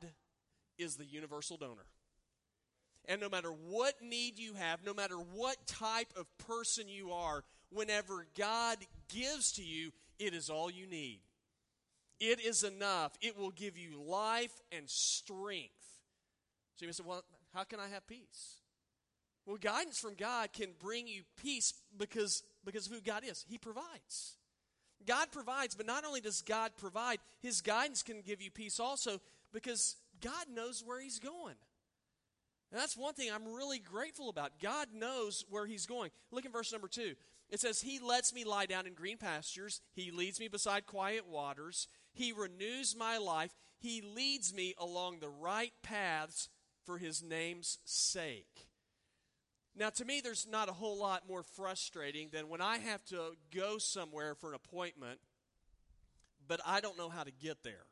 is 0.77 0.95
the 0.95 1.05
universal 1.05 1.57
donor. 1.57 1.85
And 3.05 3.21
no 3.21 3.29
matter 3.29 3.49
what 3.49 3.95
need 4.01 4.37
you 4.37 4.53
have, 4.55 4.85
no 4.85 4.93
matter 4.93 5.15
what 5.15 5.65
type 5.65 6.13
of 6.15 6.25
person 6.37 6.87
you 6.87 7.11
are, 7.11 7.43
whenever 7.69 8.27
God 8.37 8.77
gives 9.07 9.53
to 9.53 9.63
you, 9.63 9.91
it 10.19 10.33
is 10.33 10.49
all 10.49 10.69
you 10.69 10.85
need. 10.85 11.19
It 12.21 12.39
is 12.39 12.63
enough. 12.63 13.17
It 13.19 13.35
will 13.35 13.49
give 13.49 13.79
you 13.79 13.99
life 13.99 14.53
and 14.71 14.87
strength. 14.87 15.71
So 16.75 16.85
you 16.85 16.87
may 16.87 16.93
say, 16.93 17.03
well, 17.03 17.23
how 17.51 17.63
can 17.63 17.79
I 17.79 17.87
have 17.87 18.05
peace? 18.05 18.61
Well, 19.47 19.57
guidance 19.57 19.99
from 19.99 20.13
God 20.13 20.53
can 20.53 20.69
bring 20.79 21.07
you 21.07 21.23
peace 21.41 21.73
because, 21.97 22.43
because 22.63 22.85
of 22.85 22.93
who 22.93 23.01
God 23.01 23.23
is. 23.27 23.43
He 23.49 23.57
provides. 23.57 24.35
God 25.07 25.31
provides, 25.31 25.73
but 25.73 25.87
not 25.87 26.05
only 26.05 26.21
does 26.21 26.43
God 26.43 26.73
provide, 26.77 27.17
His 27.41 27.61
guidance 27.61 28.03
can 28.03 28.21
give 28.21 28.39
you 28.39 28.51
peace 28.51 28.79
also 28.79 29.19
because 29.51 29.95
God 30.21 30.45
knows 30.53 30.83
where 30.85 31.01
He's 31.01 31.17
going. 31.17 31.55
And 32.71 32.79
that's 32.79 32.95
one 32.95 33.15
thing 33.15 33.29
I'm 33.33 33.51
really 33.51 33.79
grateful 33.79 34.29
about. 34.29 34.59
God 34.61 34.89
knows 34.93 35.43
where 35.49 35.65
He's 35.65 35.87
going. 35.87 36.11
Look 36.31 36.45
at 36.45 36.53
verse 36.53 36.71
number 36.71 36.87
two. 36.87 37.15
It 37.49 37.59
says, 37.59 37.81
He 37.81 37.99
lets 37.99 38.33
me 38.33 38.43
lie 38.43 38.67
down 38.67 38.85
in 38.85 38.93
green 38.93 39.17
pastures, 39.17 39.81
He 39.93 40.11
leads 40.11 40.39
me 40.39 40.47
beside 40.49 40.85
quiet 40.85 41.27
waters, 41.27 41.87
He 42.13 42.31
renews 42.31 42.95
my 42.95 43.17
life, 43.17 43.51
He 43.77 44.01
leads 44.01 44.53
me 44.53 44.75
along 44.77 45.19
the 45.19 45.29
right 45.29 45.73
paths 45.83 46.49
for 46.85 46.97
His 46.97 47.23
name's 47.23 47.79
sake. 47.85 48.67
Now, 49.75 49.89
to 49.91 50.05
me, 50.05 50.19
there's 50.21 50.47
not 50.49 50.67
a 50.67 50.73
whole 50.73 50.97
lot 50.97 51.27
more 51.27 51.43
frustrating 51.43 52.29
than 52.31 52.49
when 52.49 52.61
I 52.61 52.77
have 52.79 53.05
to 53.05 53.37
go 53.55 53.77
somewhere 53.77 54.35
for 54.35 54.49
an 54.49 54.55
appointment, 54.55 55.19
but 56.45 56.59
I 56.65 56.81
don't 56.81 56.97
know 56.97 57.09
how 57.09 57.23
to 57.23 57.31
get 57.31 57.63
there. 57.63 57.85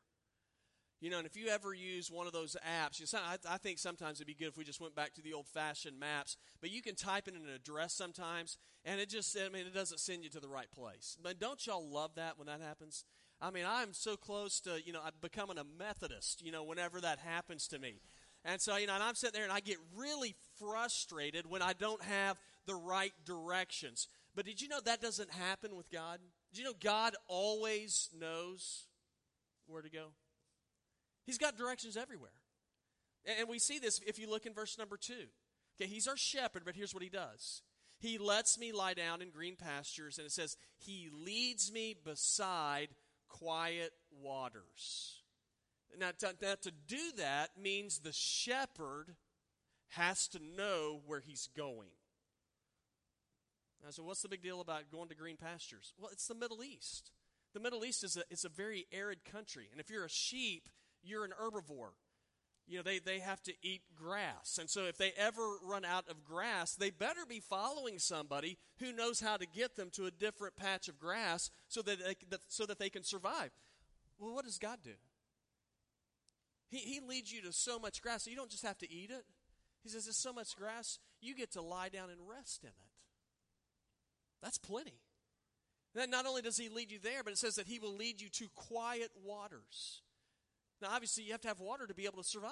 You 0.99 1.09
know, 1.09 1.17
and 1.17 1.25
if 1.25 1.37
you 1.37 1.47
ever 1.47 1.73
use 1.73 2.11
one 2.11 2.27
of 2.27 2.33
those 2.33 2.57
apps, 2.67 2.99
you 2.99 3.05
know, 3.13 3.23
I, 3.23 3.37
I 3.53 3.57
think 3.57 3.79
sometimes 3.79 4.17
it'd 4.17 4.27
be 4.27 4.33
good 4.33 4.49
if 4.49 4.57
we 4.57 4.65
just 4.65 4.81
went 4.81 4.95
back 4.95 5.13
to 5.13 5.21
the 5.21 5.31
old 5.31 5.47
fashioned 5.47 5.97
maps, 5.97 6.35
but 6.59 6.71
you 6.71 6.81
can 6.81 6.95
type 6.95 7.29
in 7.29 7.35
an 7.35 7.47
address 7.55 7.93
sometimes, 7.93 8.57
and 8.83 8.99
it 8.99 9.07
just, 9.07 9.37
I 9.37 9.47
mean, 9.47 9.65
it 9.65 9.73
doesn't 9.73 10.01
send 10.01 10.25
you 10.25 10.29
to 10.31 10.41
the 10.41 10.49
right 10.49 10.69
place. 10.69 11.17
But 11.23 11.39
don't 11.39 11.65
y'all 11.65 11.89
love 11.89 12.15
that 12.15 12.37
when 12.37 12.47
that 12.47 12.59
happens? 12.59 13.05
I 13.41 13.51
mean, 13.51 13.65
I'm 13.67 13.93
so 13.93 14.17
close 14.17 14.59
to, 14.61 14.81
you 14.85 14.91
know, 14.91 15.01
becoming 15.21 15.57
a 15.57 15.63
Methodist, 15.63 16.41
you 16.45 16.51
know, 16.51 16.63
whenever 16.63 16.99
that 17.01 17.19
happens 17.19 17.67
to 17.69 17.79
me. 17.79 18.01
And 18.43 18.61
so, 18.61 18.75
you 18.77 18.87
know, 18.87 18.95
and 18.95 19.03
I'm 19.03 19.15
sitting 19.15 19.33
there 19.33 19.43
and 19.43 19.51
I 19.51 19.59
get 19.59 19.77
really 19.95 20.35
frustrated 20.57 21.49
when 21.49 21.61
I 21.61 21.73
don't 21.73 22.01
have 22.03 22.37
the 22.65 22.75
right 22.75 23.13
directions. 23.25 24.07
But 24.35 24.45
did 24.45 24.61
you 24.61 24.67
know 24.67 24.79
that 24.85 25.01
doesn't 25.01 25.31
happen 25.31 25.75
with 25.75 25.89
God? 25.89 26.19
You 26.53 26.63
know 26.63 26.73
God 26.79 27.15
always 27.27 28.09
knows 28.17 28.85
where 29.67 29.81
to 29.81 29.89
go? 29.89 30.07
He's 31.25 31.37
got 31.37 31.57
directions 31.57 31.95
everywhere. 31.95 32.31
And 33.37 33.47
we 33.47 33.59
see 33.59 33.79
this 33.79 33.99
if 34.07 34.17
you 34.19 34.29
look 34.29 34.45
in 34.45 34.53
verse 34.53 34.77
number 34.77 34.97
two. 34.97 35.27
Okay, 35.79 35.89
he's 35.89 36.07
our 36.07 36.17
shepherd, 36.17 36.63
but 36.65 36.75
here's 36.75 36.93
what 36.93 37.03
he 37.03 37.09
does. 37.09 37.61
He 37.99 38.17
lets 38.17 38.57
me 38.57 38.71
lie 38.71 38.93
down 38.93 39.21
in 39.21 39.29
green 39.29 39.55
pastures, 39.55 40.17
and 40.17 40.25
it 40.25 40.31
says, 40.31 40.57
He 40.77 41.09
leads 41.13 41.71
me 41.71 41.95
beside 42.03 42.89
quiet 43.29 43.93
waters. 44.21 45.21
Now, 45.97 46.11
to, 46.19 46.35
now, 46.41 46.55
to 46.61 46.71
do 46.87 47.11
that 47.17 47.51
means 47.61 47.99
the 47.99 48.11
shepherd 48.11 49.15
has 49.89 50.27
to 50.29 50.39
know 50.39 51.01
where 51.05 51.19
he's 51.19 51.49
going. 51.55 51.89
Now, 53.83 53.91
so 53.91 54.03
what's 54.03 54.21
the 54.21 54.29
big 54.29 54.43
deal 54.43 54.61
about 54.61 54.91
going 54.91 55.09
to 55.09 55.15
green 55.15 55.37
pastures? 55.37 55.93
Well, 55.97 56.09
it's 56.11 56.27
the 56.27 56.35
Middle 56.35 56.63
East. 56.63 57.11
The 57.53 57.59
Middle 57.59 57.85
East 57.85 58.03
is 58.03 58.17
a, 58.17 58.23
is 58.29 58.45
a 58.45 58.49
very 58.49 58.85
arid 58.91 59.23
country. 59.25 59.67
And 59.71 59.79
if 59.79 59.89
you're 59.89 60.05
a 60.05 60.09
sheep, 60.09 60.69
you're 61.01 61.25
an 61.25 61.31
herbivore. 61.41 61.93
You 62.69 62.77
know, 62.77 62.83
they, 62.83 62.99
they 62.99 63.17
have 63.17 63.41
to 63.43 63.53
eat 63.63 63.81
grass. 63.97 64.59
And 64.59 64.69
so 64.69 64.85
if 64.85 64.95
they 64.95 65.11
ever 65.17 65.41
run 65.63 65.83
out 65.83 66.07
of 66.07 66.23
grass, 66.23 66.75
they 66.75 66.91
better 66.91 67.21
be 67.27 67.39
following 67.39 67.97
somebody 67.97 68.59
who 68.77 68.93
knows 68.93 69.19
how 69.19 69.37
to 69.37 69.47
get 69.47 69.75
them 69.75 69.89
to 69.93 70.05
a 70.05 70.11
different 70.11 70.55
patch 70.55 70.87
of 70.87 70.99
grass 70.99 71.49
so 71.67 71.81
that 71.81 71.97
they, 71.97 72.15
so 72.47 72.67
that 72.67 72.77
they 72.77 72.91
can 72.91 73.03
survive. 73.03 73.49
Well, 74.19 74.35
what 74.35 74.45
does 74.45 74.59
God 74.59 74.77
do? 74.83 74.93
He, 76.69 76.77
he 76.77 76.99
leads 76.99 77.33
you 77.33 77.41
to 77.41 77.51
so 77.51 77.79
much 77.79 78.03
grass, 78.03 78.25
so 78.25 78.29
you 78.29 78.35
don't 78.35 78.51
just 78.51 78.65
have 78.65 78.77
to 78.77 78.91
eat 78.91 79.09
it. 79.09 79.25
He 79.81 79.89
says, 79.89 80.05
There's 80.05 80.15
so 80.15 80.31
much 80.31 80.55
grass, 80.55 80.99
you 81.21 81.35
get 81.35 81.53
to 81.53 81.61
lie 81.63 81.89
down 81.89 82.11
and 82.11 82.19
rest 82.29 82.61
in 82.61 82.69
it. 82.69 82.75
That's 84.43 84.59
plenty. 84.59 84.99
And 85.99 86.11
not 86.11 86.27
only 86.27 86.43
does 86.43 86.57
he 86.57 86.69
lead 86.69 86.91
you 86.91 86.99
there, 86.99 87.23
but 87.23 87.33
it 87.33 87.39
says 87.39 87.55
that 87.55 87.65
he 87.65 87.79
will 87.79 87.95
lead 87.95 88.21
you 88.21 88.29
to 88.29 88.47
quiet 88.53 89.09
waters. 89.25 90.03
Now, 90.81 90.89
obviously, 90.91 91.23
you 91.23 91.31
have 91.31 91.41
to 91.41 91.47
have 91.47 91.59
water 91.59 91.87
to 91.87 91.93
be 91.93 92.05
able 92.05 92.21
to 92.21 92.27
survive. 92.27 92.51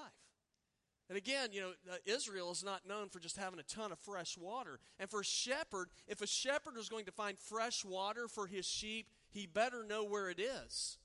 And 1.10 1.18
again, 1.18 1.50
you 1.54 1.62
know, 1.62 1.72
uh, 1.90 1.96
Israel 2.06 2.52
is 2.52 2.64
not 2.64 2.86
known 2.86 3.08
for 3.08 3.20
just 3.20 3.38
having 3.38 3.60
a 3.60 3.64
ton 3.64 3.94
of 3.94 4.00
fresh 4.00 4.38
water. 4.38 4.80
And 5.00 5.10
for 5.10 5.22
a 5.22 5.26
shepherd, 5.26 5.90
if 6.08 6.22
a 6.22 6.28
shepherd 6.28 6.78
is 6.78 6.90
going 6.90 7.06
to 7.06 7.12
find 7.12 7.40
fresh 7.40 7.86
water 7.86 8.28
for 8.28 8.46
his 8.46 8.66
sheep, 8.66 9.08
he 9.30 9.46
better 9.46 9.86
know 9.86 10.04
where 10.04 10.30
it 10.30 10.40
is, 10.40 10.98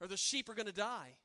or 0.00 0.06
the 0.06 0.16
sheep 0.16 0.48
are 0.48 0.54
going 0.54 0.66
to 0.66 0.72
die. 0.72 1.16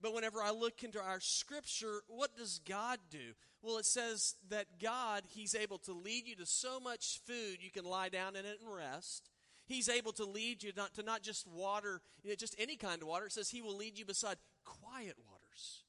But 0.00 0.14
whenever 0.14 0.42
I 0.42 0.50
look 0.50 0.82
into 0.82 1.00
our 1.00 1.20
scripture, 1.20 2.02
what 2.08 2.36
does 2.36 2.60
God 2.68 2.98
do? 3.10 3.32
Well, 3.62 3.78
it 3.78 3.86
says 3.86 4.34
that 4.50 4.78
God, 4.80 5.22
He's 5.28 5.54
able 5.54 5.78
to 5.78 5.92
lead 5.92 6.28
you 6.28 6.36
to 6.36 6.46
so 6.46 6.78
much 6.78 7.20
food 7.26 7.58
you 7.60 7.70
can 7.70 7.84
lie 7.84 8.10
down 8.10 8.36
in 8.36 8.44
it 8.44 8.58
and 8.62 8.72
rest. 8.72 9.30
He's 9.66 9.88
able 9.88 10.12
to 10.12 10.24
lead 10.24 10.62
you 10.62 10.72
not, 10.76 10.94
to 10.94 11.02
not 11.02 11.22
just 11.22 11.46
water, 11.46 12.00
you 12.22 12.30
know, 12.30 12.36
just 12.36 12.54
any 12.58 12.76
kind 12.76 13.02
of 13.02 13.08
water. 13.08 13.26
It 13.26 13.32
says 13.32 13.50
He 13.50 13.62
will 13.62 13.76
lead 13.76 13.98
you 13.98 14.06
beside 14.06 14.36
quiet 14.64 15.16
waters. 15.28 15.82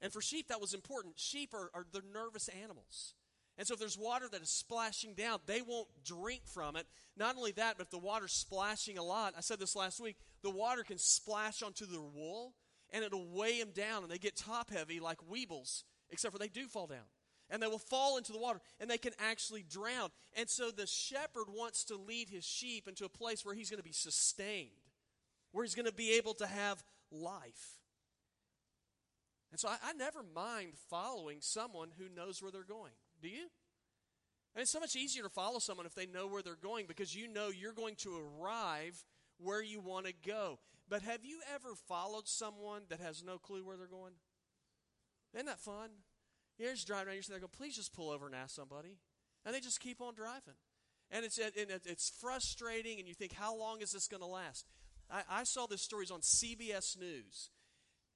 And 0.00 0.12
for 0.12 0.20
sheep, 0.20 0.48
that 0.48 0.60
was 0.60 0.74
important. 0.74 1.18
Sheep 1.18 1.54
are, 1.54 1.70
are 1.74 1.86
the 1.92 2.02
nervous 2.12 2.48
animals. 2.48 3.14
And 3.56 3.66
so 3.66 3.74
if 3.74 3.80
there's 3.80 3.98
water 3.98 4.26
that 4.32 4.42
is 4.42 4.48
splashing 4.48 5.14
down, 5.14 5.38
they 5.46 5.62
won't 5.62 5.88
drink 6.04 6.42
from 6.46 6.74
it. 6.74 6.86
Not 7.16 7.36
only 7.36 7.52
that, 7.52 7.76
but 7.76 7.84
if 7.84 7.90
the 7.90 7.98
water's 7.98 8.32
splashing 8.32 8.98
a 8.98 9.02
lot, 9.02 9.34
I 9.36 9.42
said 9.42 9.60
this 9.60 9.76
last 9.76 10.00
week, 10.00 10.16
the 10.42 10.50
water 10.50 10.82
can 10.82 10.98
splash 10.98 11.62
onto 11.62 11.86
their 11.86 12.00
wool 12.00 12.54
and 12.92 13.04
it'll 13.04 13.26
weigh 13.26 13.58
them 13.58 13.70
down, 13.74 14.02
and 14.02 14.12
they 14.12 14.18
get 14.18 14.36
top 14.36 14.70
heavy 14.70 15.00
like 15.00 15.18
weebles, 15.30 15.84
except 16.10 16.32
for 16.32 16.38
they 16.38 16.48
do 16.48 16.66
fall 16.66 16.86
down. 16.86 17.06
And 17.52 17.62
they 17.62 17.66
will 17.66 17.78
fall 17.78 18.16
into 18.16 18.32
the 18.32 18.38
water, 18.38 18.60
and 18.80 18.90
they 18.90 18.98
can 18.98 19.12
actually 19.20 19.62
drown. 19.62 20.08
And 20.34 20.48
so 20.48 20.70
the 20.70 20.86
shepherd 20.86 21.46
wants 21.48 21.84
to 21.84 21.96
lead 21.96 22.30
his 22.30 22.44
sheep 22.44 22.88
into 22.88 23.04
a 23.04 23.10
place 23.10 23.44
where 23.44 23.54
he's 23.54 23.68
going 23.68 23.78
to 23.78 23.84
be 23.84 23.92
sustained, 23.92 24.70
where 25.52 25.62
he's 25.62 25.74
going 25.74 25.86
to 25.86 25.92
be 25.92 26.14
able 26.14 26.32
to 26.34 26.46
have 26.46 26.82
life. 27.10 27.78
And 29.50 29.60
so 29.60 29.68
I, 29.68 29.76
I 29.84 29.92
never 29.92 30.24
mind 30.34 30.72
following 30.88 31.38
someone 31.40 31.90
who 31.98 32.08
knows 32.08 32.42
where 32.42 32.50
they're 32.50 32.64
going. 32.64 32.92
Do 33.20 33.28
you? 33.28 33.48
And 34.54 34.62
it's 34.62 34.70
so 34.70 34.80
much 34.80 34.96
easier 34.96 35.22
to 35.22 35.28
follow 35.28 35.58
someone 35.58 35.86
if 35.86 35.94
they 35.94 36.06
know 36.06 36.26
where 36.26 36.42
they're 36.42 36.56
going 36.56 36.86
because 36.86 37.14
you 37.14 37.28
know 37.28 37.48
you're 37.48 37.72
going 37.72 37.96
to 37.96 38.16
arrive 38.40 39.04
where 39.38 39.62
you 39.62 39.80
want 39.80 40.06
to 40.06 40.14
go. 40.26 40.58
But 40.88 41.02
have 41.02 41.24
you 41.24 41.40
ever 41.54 41.74
followed 41.86 42.28
someone 42.28 42.82
that 42.88 43.00
has 43.00 43.22
no 43.22 43.38
clue 43.38 43.64
where 43.64 43.76
they're 43.76 43.86
going? 43.86 44.14
Isn't 45.34 45.46
that 45.46 45.60
fun? 45.60 45.90
You're 46.58 46.72
just 46.72 46.86
driving 46.86 47.08
around, 47.08 47.14
you're 47.14 47.22
sitting 47.22 47.40
there 47.40 47.48
going, 47.48 47.56
please 47.56 47.76
just 47.76 47.94
pull 47.94 48.10
over 48.10 48.26
and 48.26 48.34
ask 48.34 48.54
somebody. 48.54 48.98
And 49.44 49.54
they 49.54 49.60
just 49.60 49.80
keep 49.80 50.00
on 50.00 50.14
driving. 50.14 50.54
And 51.10 51.24
it's, 51.24 51.38
and 51.38 51.70
it's 51.84 52.10
frustrating, 52.20 52.98
and 52.98 53.08
you 53.08 53.14
think, 53.14 53.32
how 53.32 53.56
long 53.56 53.82
is 53.82 53.90
this 53.90 54.08
going 54.08 54.22
to 54.22 54.26
last? 54.26 54.66
I, 55.10 55.22
I 55.28 55.44
saw 55.44 55.66
this 55.66 55.82
story 55.82 56.06
on 56.12 56.20
CBS 56.20 56.98
News 56.98 57.50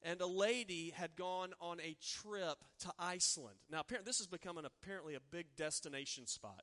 and 0.02 0.20
a 0.20 0.26
lady 0.26 0.92
had 0.94 1.16
gone 1.16 1.52
on 1.60 1.80
a 1.80 1.96
trip 2.00 2.58
to 2.80 2.92
Iceland. 2.98 3.56
Now, 3.70 3.80
apparently, 3.80 4.08
this 4.08 4.20
is 4.20 4.26
becoming 4.26 4.64
apparently 4.64 5.14
a 5.14 5.20
big 5.30 5.56
destination 5.56 6.26
spot. 6.26 6.62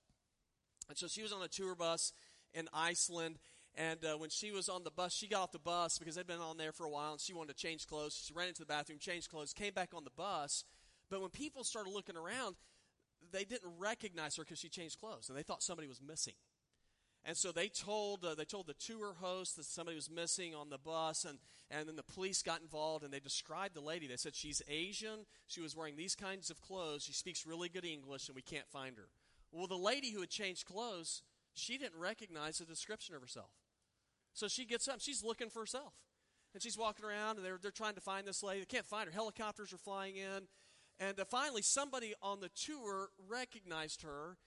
And 0.87 0.97
so 0.97 1.07
she 1.07 1.21
was 1.21 1.33
on 1.33 1.41
a 1.41 1.47
tour 1.47 1.75
bus 1.75 2.13
in 2.53 2.67
Iceland, 2.73 3.39
and 3.75 4.03
uh, 4.05 4.17
when 4.17 4.29
she 4.29 4.51
was 4.51 4.69
on 4.69 4.83
the 4.83 4.91
bus, 4.91 5.13
she 5.13 5.27
got 5.27 5.41
off 5.41 5.51
the 5.51 5.59
bus 5.59 5.97
because 5.97 6.15
they'd 6.15 6.27
been 6.27 6.39
on 6.39 6.57
there 6.57 6.71
for 6.71 6.85
a 6.85 6.89
while 6.89 7.13
and 7.13 7.21
she 7.21 7.33
wanted 7.33 7.57
to 7.57 7.67
change 7.67 7.87
clothes. 7.87 8.21
She 8.23 8.33
ran 8.33 8.47
into 8.47 8.61
the 8.61 8.67
bathroom, 8.67 8.99
changed 8.99 9.29
clothes, 9.29 9.51
came 9.51 9.73
back 9.73 9.89
on 9.95 10.03
the 10.03 10.11
bus. 10.15 10.63
But 11.13 11.21
when 11.21 11.29
people 11.29 11.63
started 11.63 11.91
looking 11.91 12.17
around, 12.17 12.55
they 13.31 13.43
didn't 13.43 13.71
recognize 13.77 14.35
her 14.37 14.41
because 14.41 14.57
she 14.57 14.67
changed 14.67 14.99
clothes 14.99 15.29
and 15.29 15.37
they 15.37 15.43
thought 15.43 15.61
somebody 15.61 15.87
was 15.87 16.01
missing. 16.01 16.33
And 17.23 17.37
so 17.37 17.51
they 17.51 17.67
told 17.67 18.25
uh, 18.25 18.33
they 18.33 18.45
told 18.45 18.65
the 18.65 18.73
tour 18.73 19.13
host 19.21 19.55
that 19.57 19.65
somebody 19.65 19.93
was 19.93 20.09
missing 20.09 20.55
on 20.55 20.71
the 20.71 20.79
bus, 20.79 21.23
and, 21.23 21.37
and 21.69 21.87
then 21.87 21.97
the 21.97 22.01
police 22.01 22.41
got 22.41 22.61
involved 22.61 23.03
and 23.03 23.13
they 23.13 23.19
described 23.19 23.75
the 23.75 23.79
lady. 23.79 24.07
They 24.07 24.15
said 24.15 24.33
she's 24.33 24.63
Asian, 24.67 25.27
she 25.45 25.61
was 25.61 25.75
wearing 25.75 25.97
these 25.97 26.15
kinds 26.15 26.49
of 26.49 26.59
clothes, 26.61 27.03
she 27.03 27.13
speaks 27.13 27.45
really 27.45 27.69
good 27.69 27.85
English, 27.85 28.27
and 28.27 28.35
we 28.35 28.41
can't 28.41 28.67
find 28.67 28.97
her. 28.97 29.09
Well, 29.51 29.67
the 29.67 29.75
lady 29.77 30.09
who 30.09 30.21
had 30.21 30.31
changed 30.31 30.65
clothes, 30.65 31.21
she 31.53 31.77
didn't 31.77 31.99
recognize 31.99 32.57
the 32.57 32.65
description 32.65 33.13
of 33.13 33.21
herself. 33.21 33.51
So 34.33 34.47
she 34.47 34.65
gets 34.65 34.87
up. 34.87 34.99
She's 34.99 35.23
looking 35.23 35.51
for 35.51 35.59
herself. 35.59 35.93
And 36.55 36.63
she's 36.63 36.75
walking 36.77 37.05
around, 37.05 37.37
and 37.37 37.45
they're, 37.45 37.59
they're 37.61 37.69
trying 37.69 37.93
to 37.93 38.01
find 38.01 38.25
this 38.25 38.41
lady. 38.41 38.61
They 38.61 38.65
can't 38.65 38.87
find 38.87 39.05
her. 39.05 39.11
Helicopters 39.11 39.71
are 39.73 39.77
flying 39.77 40.15
in. 40.15 40.47
And 40.99 41.19
uh, 41.19 41.25
finally, 41.25 41.61
somebody 41.61 42.13
on 42.21 42.39
the 42.39 42.49
tour 42.49 43.09
recognized 43.27 44.03
her, 44.03 44.37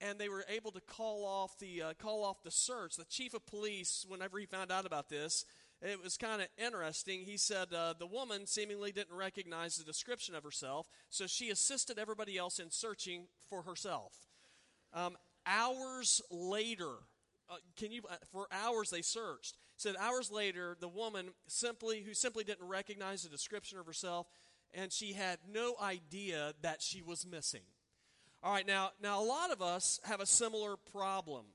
and 0.00 0.18
they 0.18 0.28
were 0.28 0.44
able 0.48 0.70
to 0.72 0.80
call 0.80 1.24
off 1.24 1.58
the 1.58 1.82
uh, 1.82 1.92
call 1.94 2.24
off 2.24 2.42
the 2.42 2.50
search. 2.50 2.96
The 2.96 3.04
chief 3.04 3.34
of 3.34 3.46
police, 3.46 4.04
whenever 4.08 4.38
he 4.38 4.46
found 4.46 4.70
out 4.70 4.86
about 4.86 5.08
this, 5.08 5.44
it 5.80 6.02
was 6.02 6.16
kind 6.16 6.40
of 6.40 6.48
interesting. 6.56 7.20
He 7.20 7.36
said 7.36 7.72
uh, 7.72 7.94
the 7.98 8.06
woman 8.06 8.46
seemingly 8.46 8.92
didn't 8.92 9.14
recognize 9.14 9.76
the 9.76 9.84
description 9.84 10.34
of 10.34 10.42
herself, 10.42 10.88
so 11.10 11.26
she 11.26 11.50
assisted 11.50 11.98
everybody 11.98 12.38
else 12.38 12.58
in 12.58 12.70
searching 12.70 13.26
for 13.48 13.62
herself. 13.62 14.12
Um, 14.92 15.16
hours 15.46 16.22
later, 16.30 16.92
uh, 17.50 17.56
can 17.76 17.92
you? 17.92 18.02
Uh, 18.08 18.16
for 18.32 18.46
hours 18.52 18.90
they 18.90 19.02
searched. 19.02 19.56
Said 19.76 19.96
hours 19.98 20.30
later, 20.30 20.76
the 20.78 20.88
woman 20.88 21.30
simply 21.48 22.02
who 22.02 22.14
simply 22.14 22.44
didn't 22.44 22.66
recognize 22.66 23.22
the 23.22 23.28
description 23.28 23.78
of 23.78 23.86
herself, 23.86 24.28
and 24.74 24.92
she 24.92 25.12
had 25.12 25.38
no 25.50 25.74
idea 25.80 26.52
that 26.62 26.82
she 26.82 27.02
was 27.02 27.26
missing. 27.26 27.62
All 28.42 28.52
right, 28.52 28.66
now 28.66 28.90
now 29.02 29.22
a 29.22 29.24
lot 29.24 29.50
of 29.50 29.62
us 29.62 30.00
have 30.04 30.20
a 30.20 30.26
similar 30.26 30.76
problem. 30.76 31.46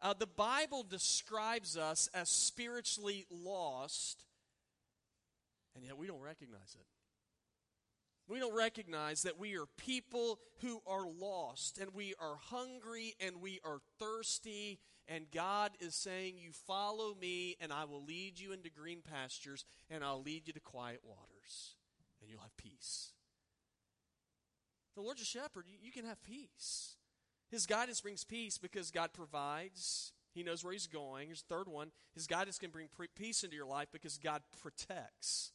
Uh, 0.00 0.14
the 0.16 0.26
Bible 0.26 0.84
describes 0.84 1.76
us 1.76 2.08
as 2.14 2.28
spiritually 2.28 3.26
lost, 3.30 4.24
and 5.74 5.84
yet 5.84 5.98
we 5.98 6.06
don't 6.06 6.20
recognize 6.20 6.76
it. 6.78 6.86
We 8.28 8.38
don't 8.38 8.54
recognize 8.54 9.22
that 9.22 9.38
we 9.38 9.56
are 9.56 9.66
people 9.78 10.38
who 10.60 10.82
are 10.86 11.06
lost, 11.06 11.78
and 11.78 11.94
we 11.94 12.14
are 12.20 12.36
hungry, 12.36 13.14
and 13.20 13.40
we 13.40 13.58
are 13.64 13.78
thirsty, 13.98 14.78
and 15.08 15.30
God 15.32 15.72
is 15.80 15.94
saying, 15.94 16.34
You 16.38 16.50
follow 16.52 17.14
me, 17.18 17.56
and 17.58 17.72
I 17.72 17.84
will 17.86 18.04
lead 18.04 18.38
you 18.38 18.52
into 18.52 18.70
green 18.70 19.00
pastures, 19.00 19.64
and 19.90 20.04
I'll 20.04 20.22
lead 20.22 20.46
you 20.46 20.52
to 20.52 20.60
quiet 20.60 21.00
waters, 21.02 21.74
and 22.28 22.34
you'll 22.34 22.42
have 22.42 22.56
peace. 22.58 23.12
The 24.94 25.00
Lord's 25.00 25.20
your 25.20 25.42
shepherd, 25.42 25.64
you 25.80 25.92
can 25.92 26.04
have 26.04 26.22
peace. 26.22 26.96
His 27.50 27.66
guidance 27.66 28.00
brings 28.02 28.24
peace 28.24 28.58
because 28.58 28.90
God 28.90 29.14
provides. 29.14 30.12
He 30.34 30.42
knows 30.42 30.62
where 30.62 30.72
he's 30.72 30.86
going. 30.86 31.28
Here's 31.28 31.42
the 31.42 31.54
third 31.54 31.68
one. 31.68 31.90
His 32.14 32.26
guidance 32.26 32.58
can 32.58 32.70
bring 32.70 32.88
peace 33.16 33.42
into 33.42 33.56
your 33.56 33.66
life 33.66 33.88
because 33.90 34.18
God 34.18 34.42
protects. 34.60 35.52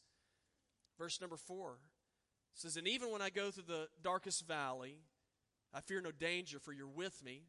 Verse 0.97 1.21
number 1.21 1.37
four 1.37 1.77
says, 2.55 2.77
And 2.77 2.87
even 2.87 3.11
when 3.11 3.21
I 3.21 3.29
go 3.29 3.51
through 3.51 3.65
the 3.67 3.89
darkest 4.01 4.47
valley, 4.47 4.97
I 5.73 5.81
fear 5.81 6.01
no 6.01 6.11
danger, 6.11 6.59
for 6.59 6.73
you're 6.73 6.87
with 6.87 7.23
me. 7.23 7.43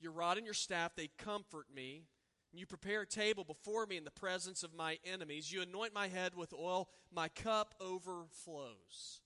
Your 0.00 0.12
rod 0.12 0.36
and 0.36 0.46
your 0.46 0.54
staff, 0.54 0.94
they 0.94 1.08
comfort 1.18 1.66
me. 1.74 2.04
You 2.52 2.66
prepare 2.66 3.02
a 3.02 3.06
table 3.06 3.44
before 3.44 3.86
me 3.86 3.96
in 3.96 4.04
the 4.04 4.10
presence 4.10 4.62
of 4.62 4.74
my 4.74 4.98
enemies. 5.04 5.52
You 5.52 5.62
anoint 5.62 5.94
my 5.94 6.08
head 6.08 6.34
with 6.34 6.52
oil. 6.52 6.88
My 7.12 7.28
cup 7.28 7.74
overflows. 7.80 9.20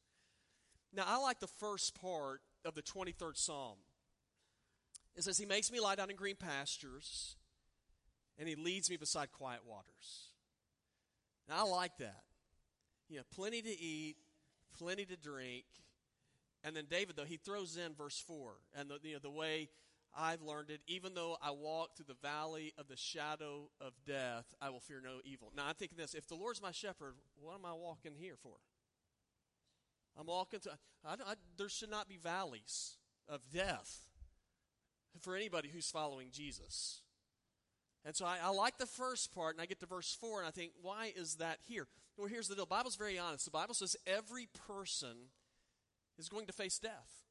Now, 0.93 1.05
I 1.07 1.19
like 1.19 1.41
the 1.41 1.47
first 1.47 2.01
part 2.01 2.41
of 2.65 2.75
the 2.75 2.83
23rd 2.83 3.37
Psalm. 3.37 3.79
It 5.17 5.25
says, 5.25 5.39
He 5.39 5.47
makes 5.47 5.71
me 5.71 5.81
lie 5.81 5.95
down 5.95 6.11
in 6.11 6.17
green 6.17 6.37
pastures, 6.37 7.37
and 8.39 8.49
He 8.49 8.55
leads 8.55 8.91
me 8.91 8.97
beside 8.97 9.31
quiet 9.33 9.61
waters. 9.67 10.33
Now, 11.49 11.67
I 11.67 11.69
like 11.69 11.97
that. 11.99 12.23
You 13.09 13.19
know, 13.19 13.25
plenty 13.35 13.63
to 13.63 13.81
eat, 13.81 14.17
plenty 14.77 15.05
to 15.05 15.17
drink. 15.17 15.65
And 16.65 16.77
then 16.77 16.87
David, 16.89 17.17
though, 17.17 17.25
he 17.25 17.37
throws 17.37 17.77
in 17.77 17.95
verse 17.95 18.23
4. 18.27 18.53
And 18.79 18.89
the, 18.89 18.99
you 19.03 19.15
know, 19.15 19.19
the 19.21 19.31
way 19.31 19.69
I've 20.15 20.43
learned 20.43 20.71
it, 20.71 20.81
even 20.87 21.15
though 21.15 21.37
I 21.43 21.53
walk 21.53 21.97
through 21.97 22.07
the 22.09 22.27
valley 22.27 22.75
of 22.77 22.89
the 22.89 22.97
shadow 22.97 23.71
of 23.81 23.93
death, 24.07 24.45
I 24.61 24.71
will 24.71 24.81
fear 24.81 25.01
no 25.03 25.21
evil. 25.25 25.51
Now, 25.57 25.67
I'm 25.69 25.75
thinking 25.75 25.97
this 25.97 26.15
if 26.15 26.29
the 26.29 26.35
Lord's 26.35 26.61
my 26.61 26.73
shepherd, 26.73 27.15
what 27.41 27.55
am 27.55 27.65
I 27.65 27.73
walking 27.73 28.13
here 28.15 28.37
for? 28.43 28.57
I'm 30.19 30.27
walking 30.27 30.61
to, 30.61 30.71
I, 31.05 31.15
I, 31.15 31.35
there 31.57 31.71
should 31.71 31.91
not 31.91 32.09
be 32.09 32.19
valleys 32.19 32.97
of 33.29 33.41
death 33.53 34.05
for 35.21 35.35
anybody 35.35 35.71
who's 35.73 35.91
following 35.91 36.29
Jesus. 36.31 37.01
And 38.05 38.15
so 38.15 38.27
I, 38.27 38.39
I, 38.43 38.51
like 38.51 38.79
the 38.79 38.87
first 38.87 39.35
part, 39.35 39.55
and 39.55 39.63
I 39.63 39.67
get 39.67 39.81
to 39.81 39.87
verse 39.87 40.17
4, 40.21 40.41
and 40.41 40.49
I 40.49 40.51
think, 40.51 40.73
why 40.83 41.13
is 41.17 41.37
that 41.37 41.59
here? 41.67 41.87
Well, 42.17 42.29
here's 42.29 42.49
the 42.49 42.55
deal. 42.55 42.65
The 42.65 42.71
Bible's 42.71 42.97
very 42.97 43.19
honest. 43.19 43.45
The 43.45 43.51
Bible 43.51 43.75
says 43.75 43.97
every 44.07 44.49
person 44.67 45.17
is 46.19 46.29
going 46.29 46.47
to 46.47 46.53
face 46.53 46.79
death. 46.79 47.23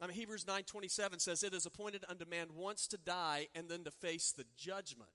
I 0.00 0.06
mean, 0.06 0.16
Hebrews 0.16 0.44
9.27 0.44 1.20
says, 1.20 1.42
It 1.42 1.52
is 1.52 1.66
appointed 1.66 2.04
unto 2.08 2.24
man 2.24 2.48
once 2.54 2.86
to 2.88 2.96
die, 2.96 3.48
and 3.54 3.68
then 3.68 3.84
to 3.84 3.90
face 3.90 4.32
the 4.32 4.46
judgment. 4.56 5.10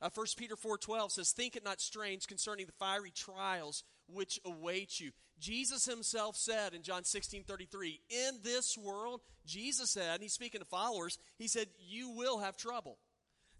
Uh, 0.00 0.08
1 0.14 0.26
Peter 0.36 0.56
4.12 0.56 1.10
says, 1.12 1.32
Think 1.32 1.56
it 1.56 1.64
not 1.64 1.80
strange 1.80 2.26
concerning 2.26 2.66
the 2.66 2.72
fiery 2.72 3.10
trials 3.10 3.84
which 4.06 4.40
await 4.44 5.00
you. 5.00 5.12
Jesus 5.38 5.84
himself 5.84 6.36
said 6.36 6.74
in 6.74 6.82
John 6.82 7.04
16 7.04 7.44
33, 7.44 8.00
In 8.10 8.38
this 8.42 8.78
world, 8.78 9.20
Jesus 9.46 9.90
said, 9.90 10.14
and 10.14 10.22
he's 10.22 10.32
speaking 10.32 10.60
to 10.60 10.66
followers, 10.66 11.18
he 11.38 11.48
said, 11.48 11.68
You 11.78 12.10
will 12.10 12.38
have 12.38 12.56
trouble. 12.56 12.98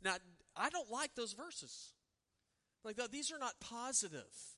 Now, 0.02 0.16
I 0.56 0.70
don't 0.70 0.90
like 0.90 1.14
those 1.14 1.32
verses. 1.32 1.92
Like, 2.84 2.96
these 3.10 3.32
are 3.32 3.38
not 3.38 3.60
positive. 3.60 4.53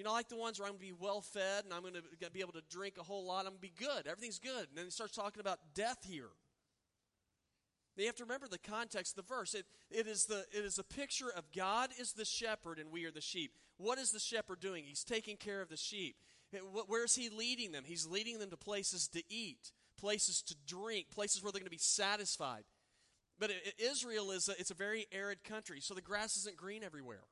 You 0.00 0.04
know, 0.04 0.12
like 0.12 0.30
the 0.30 0.36
ones 0.36 0.58
where 0.58 0.66
I'm 0.66 0.78
going 0.78 0.88
to 0.88 0.94
be 0.94 0.98
well 0.98 1.20
fed 1.20 1.64
and 1.64 1.74
I'm 1.74 1.82
going 1.82 1.92
to 1.92 2.30
be 2.30 2.40
able 2.40 2.54
to 2.54 2.62
drink 2.70 2.94
a 2.98 3.02
whole 3.02 3.26
lot. 3.26 3.40
I'm 3.40 3.52
going 3.52 3.56
to 3.56 3.60
be 3.60 3.74
good. 3.78 4.06
Everything's 4.06 4.38
good. 4.38 4.66
And 4.70 4.74
then 4.74 4.86
he 4.86 4.90
starts 4.90 5.14
talking 5.14 5.40
about 5.40 5.58
death 5.74 5.98
here. 6.08 6.30
You 7.98 8.06
have 8.06 8.16
to 8.16 8.24
remember 8.24 8.48
the 8.48 8.56
context 8.56 9.18
of 9.18 9.26
the 9.26 9.34
verse. 9.34 9.52
It, 9.52 9.66
it, 9.90 10.06
is 10.06 10.24
the, 10.24 10.46
it 10.56 10.64
is 10.64 10.78
a 10.78 10.82
picture 10.82 11.28
of 11.36 11.52
God 11.54 11.90
is 12.00 12.14
the 12.14 12.24
shepherd 12.24 12.78
and 12.78 12.90
we 12.90 13.04
are 13.04 13.10
the 13.10 13.20
sheep. 13.20 13.52
What 13.76 13.98
is 13.98 14.10
the 14.10 14.18
shepherd 14.18 14.60
doing? 14.60 14.84
He's 14.86 15.04
taking 15.04 15.36
care 15.36 15.60
of 15.60 15.68
the 15.68 15.76
sheep. 15.76 16.16
Where 16.86 17.04
is 17.04 17.14
he 17.14 17.28
leading 17.28 17.72
them? 17.72 17.84
He's 17.84 18.06
leading 18.06 18.38
them 18.38 18.48
to 18.48 18.56
places 18.56 19.06
to 19.08 19.22
eat, 19.28 19.70
places 19.98 20.40
to 20.44 20.54
drink, 20.66 21.10
places 21.10 21.42
where 21.42 21.52
they're 21.52 21.60
going 21.60 21.66
to 21.66 21.70
be 21.70 21.76
satisfied. 21.76 22.64
But 23.38 23.50
Israel 23.76 24.30
is 24.30 24.48
a, 24.48 24.52
it's 24.52 24.70
a 24.70 24.74
very 24.74 25.08
arid 25.12 25.44
country, 25.44 25.82
so 25.82 25.92
the 25.92 26.00
grass 26.00 26.38
isn't 26.38 26.56
green 26.56 26.82
everywhere. 26.82 27.24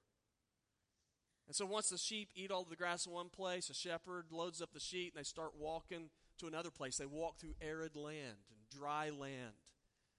And 1.48 1.56
so 1.56 1.64
once 1.64 1.88
the 1.88 1.96
sheep 1.96 2.28
eat 2.34 2.50
all 2.50 2.64
the 2.64 2.76
grass 2.76 3.06
in 3.06 3.12
one 3.12 3.30
place, 3.30 3.70
a 3.70 3.74
shepherd 3.74 4.26
loads 4.30 4.60
up 4.60 4.74
the 4.74 4.80
sheep 4.80 5.14
and 5.14 5.24
they 5.24 5.26
start 5.26 5.52
walking 5.58 6.10
to 6.38 6.46
another 6.46 6.70
place. 6.70 6.98
They 6.98 7.06
walk 7.06 7.38
through 7.38 7.54
arid 7.62 7.96
land 7.96 8.36
and 8.50 8.78
dry 8.78 9.08
land. 9.08 9.54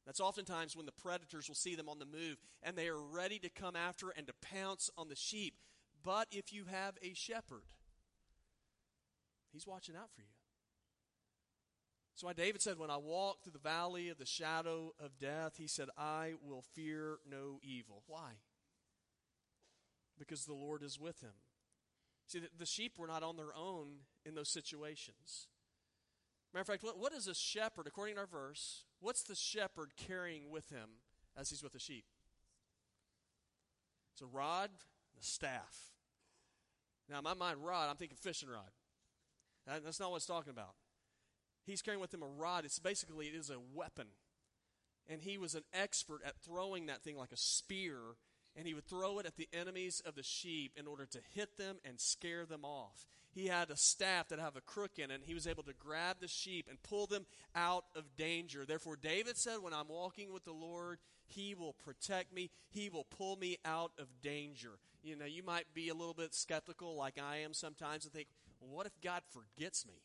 That's 0.07 0.19
oftentimes 0.19 0.75
when 0.75 0.87
the 0.87 0.91
predators 0.91 1.47
will 1.47 1.55
see 1.55 1.75
them 1.75 1.87
on 1.87 1.99
the 1.99 2.05
move 2.05 2.37
and 2.63 2.75
they 2.75 2.87
are 2.87 2.99
ready 2.99 3.37
to 3.39 3.49
come 3.49 3.75
after 3.75 4.09
and 4.09 4.25
to 4.25 4.33
pounce 4.41 4.89
on 4.97 5.07
the 5.07 5.15
sheep. 5.15 5.53
But 6.03 6.27
if 6.31 6.51
you 6.51 6.65
have 6.65 6.95
a 7.03 7.13
shepherd, 7.13 7.61
he's 9.51 9.67
watching 9.67 9.95
out 9.95 10.09
for 10.15 10.21
you. 10.21 10.27
So 12.15 12.25
why 12.25 12.33
David 12.33 12.63
said, 12.63 12.79
When 12.79 12.89
I 12.89 12.97
walk 12.97 13.43
through 13.43 13.53
the 13.53 13.59
valley 13.59 14.09
of 14.09 14.17
the 14.17 14.25
shadow 14.25 14.93
of 14.99 15.19
death, 15.19 15.57
he 15.57 15.67
said, 15.67 15.89
I 15.95 16.33
will 16.43 16.63
fear 16.73 17.19
no 17.29 17.59
evil. 17.61 18.01
Why? 18.07 18.31
Because 20.19 20.45
the 20.45 20.53
Lord 20.53 20.83
is 20.83 20.99
with 20.99 21.21
him. 21.21 21.31
See, 22.27 22.41
the 22.57 22.65
sheep 22.65 22.99
were 22.99 23.07
not 23.07 23.23
on 23.23 23.37
their 23.37 23.55
own 23.55 24.01
in 24.25 24.35
those 24.35 24.49
situations. 24.49 25.47
Matter 26.53 26.61
of 26.61 26.67
fact, 26.67 26.83
what, 26.83 26.99
what 26.99 27.13
is 27.13 27.27
a 27.27 27.33
shepherd, 27.33 27.87
according 27.87 28.15
to 28.15 28.21
our 28.21 28.27
verse, 28.27 28.83
what's 28.99 29.23
the 29.23 29.35
shepherd 29.35 29.91
carrying 29.95 30.49
with 30.49 30.69
him 30.69 30.89
as 31.37 31.49
he's 31.49 31.63
with 31.63 31.73
the 31.73 31.79
sheep? 31.79 32.05
It's 34.13 34.21
a 34.21 34.25
rod 34.25 34.69
and 35.13 35.21
a 35.21 35.25
staff. 35.25 35.93
Now, 37.09 37.19
in 37.19 37.23
my 37.23 37.33
mind, 37.33 37.63
rod, 37.63 37.89
I'm 37.89 37.95
thinking 37.95 38.17
fishing 38.19 38.49
rod. 38.49 38.71
That's 39.65 39.99
not 39.99 40.11
what 40.11 40.17
it's 40.17 40.25
talking 40.25 40.51
about. 40.51 40.73
He's 41.65 41.81
carrying 41.81 42.01
with 42.01 42.13
him 42.13 42.23
a 42.23 42.27
rod. 42.27 42.65
It's 42.65 42.79
basically, 42.79 43.27
it 43.27 43.35
is 43.35 43.49
a 43.49 43.59
weapon. 43.73 44.07
And 45.07 45.21
he 45.21 45.37
was 45.37 45.55
an 45.55 45.63
expert 45.73 46.21
at 46.25 46.37
throwing 46.37 46.87
that 46.87 47.01
thing 47.01 47.17
like 47.17 47.31
a 47.31 47.37
spear, 47.37 47.97
and 48.55 48.67
he 48.67 48.73
would 48.73 48.87
throw 48.87 49.19
it 49.19 49.25
at 49.25 49.37
the 49.37 49.49
enemies 49.53 50.01
of 50.05 50.15
the 50.15 50.23
sheep 50.23 50.73
in 50.75 50.87
order 50.87 51.05
to 51.05 51.19
hit 51.33 51.57
them 51.57 51.77
and 51.85 51.99
scare 51.99 52.45
them 52.45 52.65
off. 52.65 53.05
He 53.31 53.47
had 53.47 53.69
a 53.69 53.77
staff 53.77 54.29
that 54.29 54.39
had 54.39 54.55
a 54.55 54.61
crook 54.61 54.97
in 54.97 55.11
it, 55.11 55.15
and 55.15 55.23
he 55.23 55.35
was 55.35 55.47
able 55.47 55.63
to 55.63 55.73
grab 55.73 56.17
the 56.19 56.27
sheep 56.27 56.65
and 56.67 56.81
pull 56.81 57.05
them 57.05 57.25
out 57.55 57.85
of 57.95 58.17
danger. 58.17 58.65
Therefore, 58.65 58.95
David 58.95 59.37
said, 59.37 59.57
When 59.61 59.73
I'm 59.73 59.87
walking 59.87 60.33
with 60.33 60.45
the 60.45 60.51
Lord, 60.51 60.97
he 61.27 61.53
will 61.53 61.73
protect 61.73 62.33
me. 62.33 62.49
He 62.69 62.89
will 62.89 63.03
pull 63.03 63.35
me 63.35 63.57
out 63.63 63.91
of 63.99 64.07
danger. 64.23 64.79
You 65.03 65.15
know, 65.15 65.25
you 65.25 65.43
might 65.43 65.73
be 65.73 65.89
a 65.89 65.93
little 65.93 66.15
bit 66.15 66.33
skeptical, 66.33 66.95
like 66.95 67.19
I 67.19 67.37
am 67.37 67.53
sometimes, 67.53 68.03
and 68.03 68.13
think, 68.13 68.27
well, 68.59 68.75
what 68.75 68.85
if 68.87 68.99
God 69.01 69.21
forgets 69.29 69.85
me? 69.85 70.01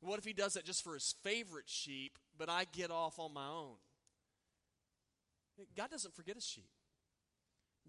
What 0.00 0.18
if 0.18 0.24
he 0.24 0.32
does 0.32 0.52
that 0.52 0.64
just 0.64 0.84
for 0.84 0.94
his 0.94 1.14
favorite 1.24 1.68
sheep, 1.68 2.18
but 2.36 2.48
I 2.48 2.66
get 2.70 2.90
off 2.90 3.18
on 3.18 3.34
my 3.34 3.46
own? 3.46 3.76
God 5.76 5.90
doesn't 5.90 6.14
forget 6.14 6.36
his 6.36 6.46
sheep. 6.46 6.70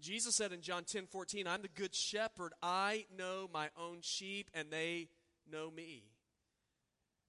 Jesus 0.00 0.34
said 0.36 0.52
in 0.52 0.60
John 0.60 0.84
10 0.84 1.06
14, 1.06 1.46
I'm 1.46 1.62
the 1.62 1.68
good 1.68 1.94
shepherd. 1.94 2.52
I 2.62 3.06
know 3.16 3.48
my 3.52 3.68
own 3.78 3.98
sheep, 4.00 4.50
and 4.54 4.70
they 4.70 5.08
know 5.50 5.70
me. 5.70 6.04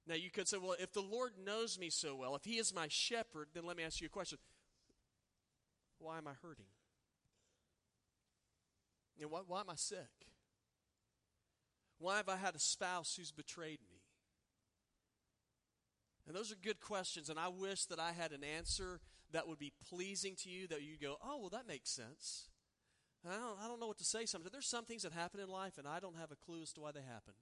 Now, 0.08 0.16
you 0.16 0.32
could 0.32 0.48
say, 0.48 0.58
well, 0.58 0.76
if 0.80 0.94
the 0.94 1.02
Lord 1.02 1.34
knows 1.44 1.78
me 1.80 1.90
so 1.90 2.16
well, 2.16 2.36
if 2.36 2.44
he 2.44 2.58
is 2.58 2.74
my 2.74 2.88
shepherd, 2.90 3.50
then 3.54 3.66
let 3.66 3.78
me 3.78 3.84
ask 3.84 4.02
you 4.02 4.08
a 4.08 4.10
question. 4.10 4.40
Why 6.00 6.18
am 6.18 6.28
I 6.28 6.34
hurting? 6.42 6.66
You 9.18 9.26
know, 9.26 9.30
why, 9.30 9.42
why 9.46 9.60
am 9.60 9.70
I 9.70 9.76
sick? 9.76 10.10
Why 12.00 12.18
have 12.18 12.30
I 12.30 12.38
had 12.38 12.56
a 12.56 12.60
spouse 12.60 13.16
who's 13.16 13.32
betrayed 13.32 13.80
me? 13.88 14.02
And 16.28 16.36
those 16.36 16.52
are 16.52 16.56
good 16.56 16.80
questions, 16.80 17.30
and 17.30 17.40
I 17.40 17.50
wish 17.50 17.86
that 17.86 18.00
I 18.00 18.12
had 18.12 18.32
an 18.32 18.44
answer 18.44 19.00
that 19.32 19.48
would 19.48 19.60
be 19.60 19.74
pleasing 19.90 20.36
to 20.38 20.50
you, 20.50 20.68
that 20.68 20.82
you'd 20.82 21.02
go, 21.02 21.18
oh, 21.24 21.40
well, 21.40 21.50
that 21.50 21.68
makes 21.68 21.90
sense. 21.92 22.50
I 23.28 23.34
don't, 23.34 23.58
I 23.64 23.68
don't 23.68 23.80
know 23.80 23.88
what 23.88 24.00
to 24.00 24.04
say 24.04 24.26
sometimes. 24.26 24.52
There's 24.52 24.68
some 24.68 24.86
things 24.86 25.04
that 25.04 25.14
happen 25.14 25.40
in 25.40 25.48
life, 25.48 25.78
and 25.78 25.88
I 25.88 26.00
don't 26.00 26.18
have 26.18 26.32
a 26.32 26.36
clue 26.36 26.62
as 26.64 26.74
to 26.74 26.82
why 26.82 26.92
they 26.92 27.02
happen. 27.02 27.34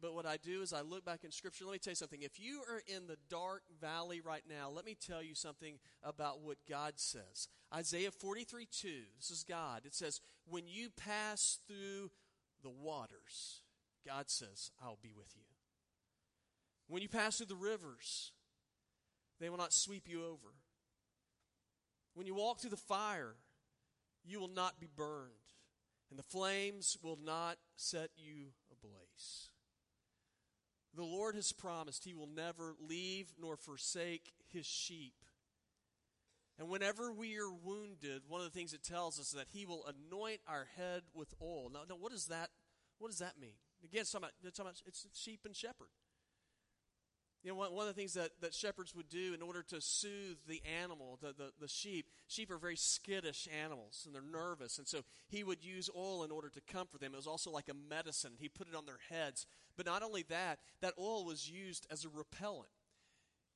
But 0.00 0.14
what 0.14 0.26
I 0.26 0.36
do 0.36 0.62
is 0.62 0.72
I 0.72 0.82
look 0.82 1.04
back 1.04 1.24
in 1.24 1.32
Scripture. 1.32 1.64
Let 1.64 1.72
me 1.72 1.78
tell 1.78 1.90
you 1.90 1.96
something. 1.96 2.22
If 2.22 2.38
you 2.38 2.62
are 2.70 2.82
in 2.86 3.08
the 3.08 3.18
dark 3.28 3.62
valley 3.80 4.20
right 4.20 4.44
now, 4.48 4.70
let 4.70 4.84
me 4.84 4.94
tell 4.94 5.22
you 5.22 5.34
something 5.34 5.78
about 6.02 6.40
what 6.40 6.58
God 6.68 6.94
says. 6.96 7.48
Isaiah 7.74 8.12
43 8.12 8.66
2, 8.70 8.88
this 9.18 9.30
is 9.30 9.44
God. 9.44 9.82
It 9.84 9.94
says, 9.94 10.20
When 10.46 10.68
you 10.68 10.88
pass 10.90 11.58
through 11.66 12.10
the 12.62 12.70
waters, 12.70 13.62
God 14.06 14.30
says, 14.30 14.70
I'll 14.82 14.98
be 15.02 15.12
with 15.16 15.34
you. 15.34 15.42
When 16.86 17.02
you 17.02 17.08
pass 17.08 17.36
through 17.36 17.46
the 17.46 17.56
rivers, 17.56 18.32
they 19.40 19.50
will 19.50 19.58
not 19.58 19.72
sweep 19.72 20.08
you 20.08 20.24
over. 20.24 20.54
When 22.14 22.26
you 22.26 22.34
walk 22.34 22.60
through 22.60 22.70
the 22.70 22.76
fire, 22.76 23.34
you 24.28 24.40
will 24.40 24.48
not 24.48 24.80
be 24.80 24.88
burned, 24.94 25.32
and 26.10 26.18
the 26.18 26.24
flames 26.24 26.96
will 27.02 27.18
not 27.22 27.58
set 27.76 28.10
you 28.16 28.48
ablaze. 28.70 29.50
The 30.94 31.02
Lord 31.04 31.34
has 31.34 31.52
promised 31.52 32.04
He 32.04 32.14
will 32.14 32.28
never 32.28 32.74
leave 32.80 33.32
nor 33.40 33.56
forsake 33.56 34.32
His 34.52 34.66
sheep. 34.66 35.14
And 36.58 36.68
whenever 36.68 37.12
we 37.12 37.38
are 37.38 37.52
wounded, 37.52 38.22
one 38.26 38.40
of 38.40 38.52
the 38.52 38.58
things 38.58 38.72
it 38.72 38.82
tells 38.82 39.20
us 39.20 39.28
is 39.28 39.32
that 39.34 39.46
He 39.52 39.64
will 39.64 39.84
anoint 39.86 40.40
our 40.48 40.66
head 40.76 41.02
with 41.14 41.34
oil. 41.40 41.70
Now, 41.72 41.82
now 41.88 41.96
what 41.96 42.12
does 42.12 42.26
that 42.26 42.50
what 42.98 43.10
does 43.10 43.18
that 43.18 43.38
mean? 43.40 43.54
Again, 43.84 44.00
it's, 44.00 44.10
talking 44.10 44.24
about, 44.24 44.32
it's, 44.42 44.56
talking 44.56 44.70
about, 44.70 44.82
it's 44.86 45.06
sheep 45.14 45.40
and 45.44 45.54
shepherd. 45.54 45.88
You 47.44 47.50
know, 47.50 47.56
one, 47.56 47.88
of 47.88 47.94
the 47.94 48.00
things 48.00 48.14
that, 48.14 48.30
that 48.40 48.52
shepherds 48.52 48.94
would 48.96 49.08
do 49.08 49.32
in 49.32 49.42
order 49.42 49.62
to 49.68 49.80
soothe 49.80 50.38
the 50.48 50.60
animal, 50.82 51.18
the, 51.22 51.28
the, 51.28 51.52
the 51.60 51.68
sheep, 51.68 52.06
sheep 52.26 52.50
are 52.50 52.58
very 52.58 52.76
skittish 52.76 53.48
animals 53.62 54.02
and 54.04 54.14
they're 54.14 54.22
nervous. 54.22 54.78
And 54.78 54.88
so 54.88 55.02
he 55.28 55.44
would 55.44 55.64
use 55.64 55.88
oil 55.96 56.24
in 56.24 56.32
order 56.32 56.48
to 56.48 56.60
comfort 56.72 57.00
them. 57.00 57.12
It 57.14 57.16
was 57.16 57.28
also 57.28 57.50
like 57.50 57.68
a 57.68 57.74
medicine. 57.74 58.32
He 58.38 58.48
put 58.48 58.68
it 58.68 58.74
on 58.74 58.86
their 58.86 58.98
heads. 59.08 59.46
But 59.76 59.86
not 59.86 60.02
only 60.02 60.24
that, 60.24 60.58
that 60.80 60.94
oil 60.98 61.24
was 61.24 61.48
used 61.48 61.86
as 61.90 62.04
a 62.04 62.08
repellent. 62.08 62.70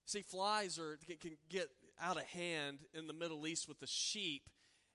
See, 0.07 0.23
flies 0.23 0.79
are, 0.79 0.99
can, 1.07 1.17
can 1.17 1.37
get 1.49 1.69
out 2.01 2.17
of 2.17 2.25
hand 2.25 2.79
in 2.95 3.07
the 3.07 3.13
Middle 3.13 3.47
East 3.47 3.69
with 3.69 3.81
the 3.81 3.87
sheep. 3.87 4.49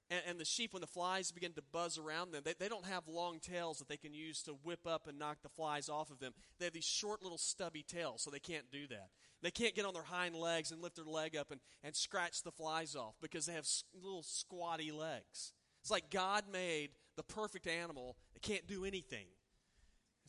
And, 0.09 0.21
and, 0.27 0.39
the 0.39 0.45
sheep, 0.45 0.73
when 0.73 0.81
the 0.81 0.87
flies 0.87 1.31
begin 1.31 1.51
to 1.53 1.61
buzz 1.61 1.97
around 1.97 2.31
them, 2.31 2.41
they, 2.45 2.53
they 2.57 2.69
don't 2.69 2.85
have 2.85 3.07
long 3.07 3.39
tails 3.39 3.79
that 3.79 3.89
they 3.89 3.97
can 3.97 4.13
use 4.13 4.41
to 4.43 4.51
whip 4.63 4.87
up 4.87 5.07
and 5.07 5.19
knock 5.19 5.39
the 5.43 5.49
flies 5.49 5.89
off 5.89 6.11
of 6.11 6.19
them. 6.19 6.33
They 6.59 6.65
have 6.65 6.73
these 6.73 6.85
short 6.85 7.21
little 7.21 7.37
stubby 7.37 7.83
tails, 7.83 8.21
so 8.21 8.31
they 8.31 8.39
can't 8.39 8.71
do 8.71 8.87
that. 8.87 9.09
They 9.41 9.51
can't 9.51 9.75
get 9.75 9.85
on 9.85 9.93
their 9.93 10.03
hind 10.03 10.35
legs 10.35 10.71
and 10.71 10.81
lift 10.81 10.95
their 10.95 11.05
leg 11.05 11.35
up 11.35 11.51
and, 11.51 11.59
and 11.83 11.95
scratch 11.95 12.41
the 12.43 12.51
flies 12.51 12.95
off 12.95 13.15
because 13.21 13.45
they 13.45 13.53
have 13.53 13.67
little 13.93 14.23
squatty 14.23 14.91
legs. 14.91 15.51
It's 15.81 15.91
like 15.91 16.09
God 16.09 16.45
made 16.51 16.91
the 17.17 17.23
perfect 17.23 17.67
animal 17.67 18.17
that 18.33 18.41
can't 18.41 18.67
do 18.67 18.85
anything. 18.85 19.27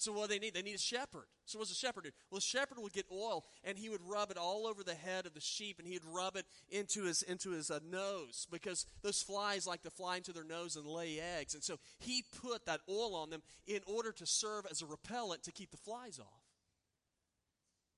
So 0.00 0.12
what 0.12 0.28
do 0.28 0.34
they 0.34 0.38
need? 0.38 0.54
They 0.54 0.62
need 0.62 0.74
a 0.74 0.78
shepherd. 0.78 1.26
So 1.44 1.58
what's 1.58 1.70
a 1.70 1.74
shepherd 1.74 2.04
do? 2.04 2.10
Well, 2.30 2.38
the 2.38 2.42
shepherd 2.42 2.78
would 2.78 2.92
get 2.92 3.06
oil 3.12 3.44
and 3.64 3.78
he 3.78 3.88
would 3.88 4.00
rub 4.06 4.30
it 4.30 4.36
all 4.36 4.66
over 4.66 4.82
the 4.82 4.94
head 4.94 5.26
of 5.26 5.34
the 5.34 5.40
sheep 5.40 5.78
and 5.78 5.88
he'd 5.88 6.04
rub 6.04 6.36
it 6.36 6.46
into 6.70 7.04
his 7.04 7.22
into 7.22 7.50
his 7.50 7.70
uh, 7.70 7.80
nose 7.84 8.46
because 8.50 8.86
those 9.02 9.22
flies 9.22 9.66
like 9.66 9.82
to 9.82 9.90
fly 9.90 10.16
into 10.16 10.32
their 10.32 10.44
nose 10.44 10.76
and 10.76 10.86
lay 10.86 11.20
eggs. 11.20 11.54
And 11.54 11.62
so 11.62 11.78
he 11.98 12.24
put 12.42 12.66
that 12.66 12.80
oil 12.88 13.14
on 13.14 13.30
them 13.30 13.42
in 13.66 13.80
order 13.86 14.12
to 14.12 14.26
serve 14.26 14.66
as 14.70 14.82
a 14.82 14.86
repellent 14.86 15.42
to 15.44 15.52
keep 15.52 15.70
the 15.70 15.76
flies 15.76 16.18
off. 16.18 16.44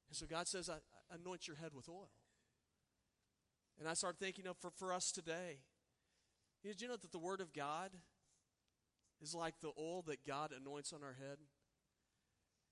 And 0.08 0.16
so 0.16 0.26
God 0.26 0.48
says, 0.48 0.68
I, 0.68 0.74
I 0.74 1.16
anoint 1.16 1.46
your 1.46 1.56
head 1.56 1.70
with 1.74 1.88
oil. 1.88 2.10
And 3.78 3.88
I 3.88 3.94
started 3.94 4.18
thinking, 4.18 4.44
know, 4.44 4.54
for, 4.60 4.70
for 4.70 4.92
us 4.92 5.10
today, 5.10 5.60
did 6.62 6.82
you 6.82 6.88
know 6.88 6.96
that 6.96 7.12
the 7.12 7.18
Word 7.18 7.40
of 7.40 7.54
God 7.54 7.90
is 9.22 9.34
like 9.34 9.54
the 9.60 9.72
oil 9.78 10.02
that 10.02 10.26
God 10.26 10.52
anoints 10.52 10.92
on 10.92 11.02
our 11.02 11.14
head? 11.14 11.38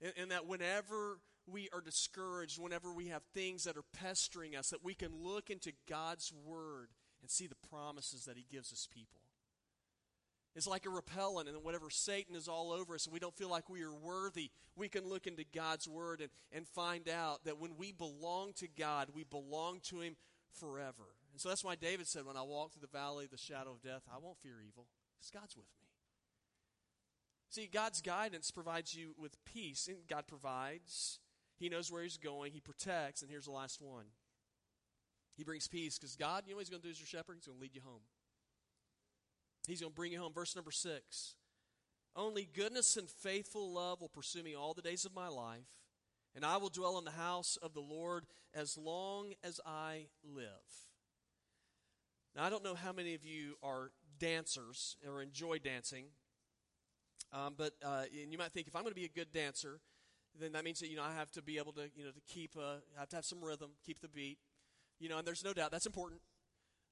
And, 0.02 0.12
and, 0.16 0.30
that 0.30 0.46
whenever 0.46 1.18
we 1.46 1.68
are 1.72 1.80
discouraged, 1.80 2.60
whenever 2.60 2.92
we 2.92 3.08
have 3.08 3.22
things 3.34 3.64
that 3.64 3.76
are 3.76 3.84
pestering 3.98 4.54
us, 4.54 4.70
that 4.70 4.84
we 4.84 4.94
can 4.94 5.10
look 5.22 5.50
into 5.50 5.72
God's 5.88 6.32
Word 6.44 6.90
and 7.20 7.30
see 7.30 7.46
the 7.46 7.68
promises 7.68 8.24
that 8.26 8.36
He 8.36 8.46
gives 8.50 8.70
His 8.70 8.88
people. 8.92 9.22
It's 10.54 10.66
like 10.66 10.86
a 10.86 10.90
repellent, 10.90 11.48
and 11.48 11.62
whenever 11.62 11.90
Satan 11.90 12.34
is 12.34 12.48
all 12.48 12.72
over 12.72 12.94
us 12.94 13.06
and 13.06 13.12
we 13.12 13.20
don't 13.20 13.36
feel 13.36 13.50
like 13.50 13.68
we 13.68 13.82
are 13.82 13.94
worthy, 13.94 14.50
we 14.76 14.88
can 14.88 15.08
look 15.08 15.26
into 15.26 15.44
God's 15.54 15.86
Word 15.88 16.20
and, 16.20 16.30
and 16.52 16.66
find 16.66 17.08
out 17.08 17.44
that 17.44 17.58
when 17.58 17.76
we 17.76 17.92
belong 17.92 18.52
to 18.54 18.66
God, 18.66 19.08
we 19.14 19.24
belong 19.24 19.80
to 19.84 20.00
Him 20.00 20.16
forever. 20.52 21.14
And 21.32 21.40
so 21.40 21.48
that's 21.48 21.64
why 21.64 21.76
David 21.76 22.06
said, 22.06 22.24
When 22.24 22.36
I 22.36 22.42
walk 22.42 22.72
through 22.72 22.86
the 22.90 22.98
valley 22.98 23.24
of 23.24 23.30
the 23.30 23.38
shadow 23.38 23.70
of 23.70 23.82
death, 23.82 24.02
I 24.12 24.18
won't 24.18 24.38
fear 24.38 24.56
evil, 24.66 24.86
because 25.16 25.30
God's 25.30 25.56
with 25.56 25.66
me. 25.80 25.87
See, 27.50 27.68
God's 27.72 28.02
guidance 28.02 28.50
provides 28.50 28.94
you 28.94 29.14
with 29.18 29.42
peace. 29.44 29.88
And 29.88 29.98
God 30.08 30.26
provides. 30.26 31.18
He 31.56 31.68
knows 31.68 31.90
where 31.90 32.02
He's 32.02 32.18
going. 32.18 32.52
He 32.52 32.60
protects. 32.60 33.22
And 33.22 33.30
here's 33.30 33.46
the 33.46 33.52
last 33.52 33.80
one 33.80 34.06
He 35.36 35.44
brings 35.44 35.68
peace 35.68 35.98
because 35.98 36.16
God, 36.16 36.44
you 36.46 36.52
know 36.52 36.56
what 36.56 36.62
He's 36.62 36.70
going 36.70 36.82
to 36.82 36.88
do 36.88 36.92
as 36.92 37.00
your 37.00 37.06
shepherd? 37.06 37.36
He's 37.36 37.46
going 37.46 37.58
to 37.58 37.62
lead 37.62 37.74
you 37.74 37.82
home. 37.84 38.02
He's 39.66 39.80
going 39.80 39.92
to 39.92 39.96
bring 39.96 40.12
you 40.12 40.20
home. 40.20 40.32
Verse 40.32 40.54
number 40.54 40.70
six. 40.70 41.34
Only 42.16 42.48
goodness 42.52 42.96
and 42.96 43.08
faithful 43.08 43.72
love 43.72 44.00
will 44.00 44.08
pursue 44.08 44.42
me 44.42 44.54
all 44.56 44.74
the 44.74 44.82
days 44.82 45.04
of 45.04 45.14
my 45.14 45.28
life, 45.28 45.68
and 46.34 46.44
I 46.44 46.56
will 46.56 46.70
dwell 46.70 46.98
in 46.98 47.04
the 47.04 47.12
house 47.12 47.56
of 47.62 47.74
the 47.74 47.80
Lord 47.80 48.24
as 48.52 48.76
long 48.76 49.34
as 49.44 49.60
I 49.64 50.06
live. 50.24 50.46
Now, 52.34 52.44
I 52.44 52.50
don't 52.50 52.64
know 52.64 52.74
how 52.74 52.92
many 52.92 53.14
of 53.14 53.24
you 53.24 53.54
are 53.62 53.90
dancers 54.18 54.96
or 55.06 55.22
enjoy 55.22 55.58
dancing. 55.58 56.06
Um, 57.32 57.54
but 57.56 57.72
uh, 57.84 58.04
and 58.22 58.32
you 58.32 58.38
might 58.38 58.52
think 58.52 58.66
if 58.66 58.76
I'm 58.76 58.82
going 58.82 58.92
to 58.92 59.00
be 59.00 59.04
a 59.04 59.08
good 59.08 59.32
dancer, 59.32 59.80
then 60.38 60.52
that 60.52 60.64
means 60.64 60.80
that 60.80 60.88
you 60.88 60.96
know 60.96 61.02
I 61.02 61.14
have 61.14 61.30
to 61.32 61.42
be 61.42 61.58
able 61.58 61.72
to 61.72 61.90
you 61.94 62.04
know 62.04 62.10
to 62.10 62.20
keep 62.26 62.56
a, 62.56 62.78
I 62.96 63.00
have 63.00 63.08
to 63.10 63.16
have 63.16 63.24
some 63.24 63.44
rhythm, 63.44 63.70
keep 63.84 64.00
the 64.00 64.08
beat, 64.08 64.38
you 64.98 65.08
know. 65.08 65.18
And 65.18 65.26
there's 65.26 65.44
no 65.44 65.52
doubt 65.52 65.70
that's 65.70 65.86
important. 65.86 66.20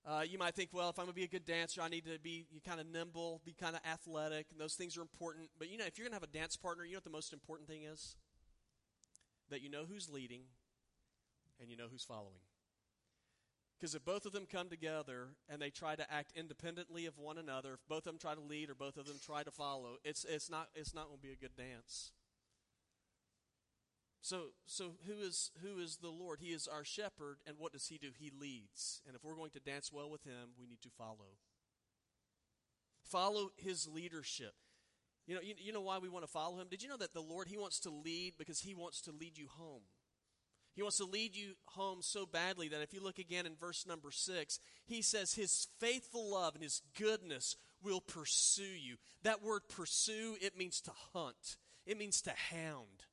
Uh, 0.07 0.22
you 0.22 0.38
might 0.38 0.55
think, 0.55 0.70
well, 0.72 0.88
if 0.88 0.99
I'm 1.01 1.07
going 1.07 1.14
to 1.14 1.20
be 1.20 1.25
a 1.25 1.29
good 1.29 1.44
dancer, 1.44 1.83
I 1.83 1.88
need 1.88 2.05
to 2.05 2.18
be 2.20 2.46
kind 2.64 2.79
of 2.81 2.87
nimble, 2.87 3.40
be 3.44 3.55
kind 3.59 3.75
of 3.75 3.83
athletic, 3.85 4.46
and 4.53 4.61
those 4.61 4.75
things 4.75 4.96
are 4.96 5.03
important. 5.03 5.49
But 5.59 5.68
you 5.68 5.79
know, 5.79 5.85
if 5.85 5.99
you're 5.99 6.05
going 6.05 6.12
to 6.12 6.16
have 6.16 6.22
a 6.22 6.38
dance 6.38 6.57
partner, 6.57 6.85
you 6.85 6.92
know 6.92 6.99
what 6.99 7.05
the 7.05 7.11
most 7.11 7.33
important 7.33 7.68
thing 7.68 7.83
is? 7.83 8.14
That 9.51 9.62
you 9.62 9.70
know 9.70 9.85
who's 9.88 10.09
leading, 10.11 10.42
and 11.61 11.70
you 11.70 11.77
know 11.77 11.87
who's 11.90 12.05
following. 12.05 12.42
Because 13.79 13.95
if 13.95 14.05
both 14.05 14.25
of 14.25 14.33
them 14.33 14.47
come 14.51 14.69
together 14.69 15.29
and 15.49 15.61
they 15.61 15.69
try 15.71 15.97
to 15.97 16.12
act 16.12 16.33
independently 16.35 17.05
of 17.05 17.19
one 17.19 17.37
another, 17.37 17.75
if 17.75 17.87
both 17.89 17.99
of 17.99 18.05
them 18.05 18.19
try 18.19 18.35
to 18.35 18.41
lead 18.41 18.71
or 18.71 18.75
both 18.75 18.97
of 18.97 19.07
them 19.07 19.19
try 19.25 19.43
to 19.43 19.51
follow, 19.51 19.97
it's, 20.03 20.25
it's 20.25 20.51
not, 20.51 20.69
it's 20.75 20.95
not 20.95 21.09
going 21.09 21.19
to 21.19 21.27
be 21.27 21.33
a 21.33 21.37
good 21.37 21.57
dance. 21.57 22.12
So, 24.23 24.47
so 24.67 24.95
who 25.07 25.25
is 25.25 25.53
who 25.62 25.79
is 25.79 25.99
the 25.99 26.09
Lord? 26.09 26.41
He 26.41 26.49
is 26.49 26.67
our 26.67 26.83
shepherd, 26.83 27.37
and 27.47 27.59
what 27.59 27.73
does 27.73 27.87
he 27.87 27.97
do? 27.97 28.09
He 28.19 28.33
leads. 28.37 29.01
And 29.07 29.15
if 29.15 29.23
we're 29.23 29.37
going 29.37 29.53
to 29.53 29.61
dance 29.61 29.93
well 29.93 30.11
with 30.11 30.25
him, 30.25 30.51
we 30.59 30.67
need 30.67 30.83
to 30.83 30.89
follow. 30.99 31.39
Follow 33.05 33.51
his 33.57 33.87
leadership. 33.87 34.55
You 35.29 35.37
know, 35.37 35.41
you, 35.43 35.55
you 35.59 35.73
know 35.73 35.81
why 35.81 35.99
we 35.99 36.09
want 36.09 36.25
to 36.25 36.31
follow 36.31 36.59
him? 36.59 36.67
Did 36.69 36.83
you 36.83 36.89
know 36.89 36.97
that 36.97 37.15
the 37.15 37.21
Lord, 37.21 37.47
he 37.47 37.57
wants 37.57 37.79
to 37.81 37.91
lead 37.91 38.35
because 38.37 38.61
he 38.61 38.75
wants 38.75 39.01
to 39.03 39.12
lead 39.12 39.39
you 39.39 39.47
home? 39.49 39.83
He 40.77 40.83
wants 40.83 40.99
to 40.99 41.07
lead 41.07 41.35
you 41.35 41.55
home 41.69 42.03
so 42.03 42.27
badly 42.27 42.69
that 42.69 42.83
if 42.83 42.93
you 42.93 43.03
look 43.03 43.19
again 43.19 43.47
in 43.47 43.57
verse 43.57 43.87
number 43.87 44.11
six, 44.11 44.61
he 44.85 45.01
says, 45.01 45.33
His 45.33 45.69
faithful 45.81 46.31
love 46.31 46.55
and 46.55 46.62
His 46.62 46.83
goodness 46.99 47.57
will 47.83 48.03
pursue 48.03 48.62
you. 48.62 48.97
That 49.23 49.43
word 49.43 49.62
pursue, 49.69 50.37
it 50.41 50.57
means 50.57 50.83
to 50.83 50.93
hunt, 51.15 51.57
it 51.87 51.99
means 51.99 52.21
to 52.23 52.33
hound. 52.51 53.05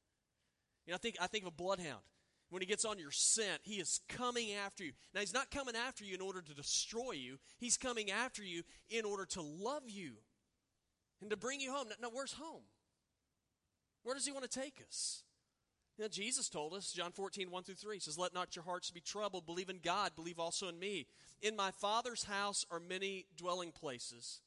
You 0.86 0.92
know, 0.92 0.96
I 0.96 0.98
think, 0.98 1.16
I 1.22 1.28
think 1.28 1.46
of 1.46 1.54
a 1.54 1.56
bloodhound. 1.56 2.02
When 2.50 2.62
he 2.62 2.68
gets 2.68 2.86
on 2.86 3.00
your 3.00 3.10
scent, 3.10 3.62
he 3.64 3.76
is 3.76 4.02
coming 4.10 4.52
after 4.52 4.84
you. 4.84 4.92
Now, 5.14 5.22
he's 5.22 5.34
not 5.34 5.50
coming 5.50 5.76
after 5.76 6.04
you 6.04 6.14
in 6.14 6.22
order 6.22 6.42
to 6.42 6.54
destroy 6.54 7.14
you, 7.14 7.38
he's 7.58 7.78
coming 7.78 8.12
after 8.12 8.44
you 8.44 8.64
in 8.90 9.06
order 9.06 9.26
to 9.28 9.42
love 9.42 9.84
you 9.88 10.18
and 11.22 11.32
to 11.32 11.38
bring 11.38 11.62
you 11.62 11.72
home. 11.72 11.88
Now, 12.02 12.10
where's 12.12 12.34
home? 12.34 12.64
Where 14.04 14.14
does 14.14 14.26
he 14.26 14.34
want 14.34 14.44
to 14.44 14.60
take 14.60 14.84
us? 14.88 15.24
Jesus 16.12 16.50
told 16.50 16.74
us, 16.74 16.92
John 16.92 17.12
14, 17.12 17.52
1 17.52 17.64
through 17.64 17.76
3, 17.76 18.00
says, 18.00 18.18
Let 18.18 18.34
not 18.34 18.56
your 18.56 18.66
hearts 18.66 18.92
be 18.92 19.00
troubled. 19.00 19.46
Believe 19.46 19.70
in 19.70 19.80
God. 19.84 20.12
Believe 20.16 20.40
also 20.40 20.68
in 20.68 20.80
me. 20.80 21.06
In 21.42 21.56
my 21.56 21.72
Father's 21.72 22.24
house 22.24 22.66
are 22.72 22.80
many 22.80 23.26
dwelling 23.38 23.72
places. 23.72 24.42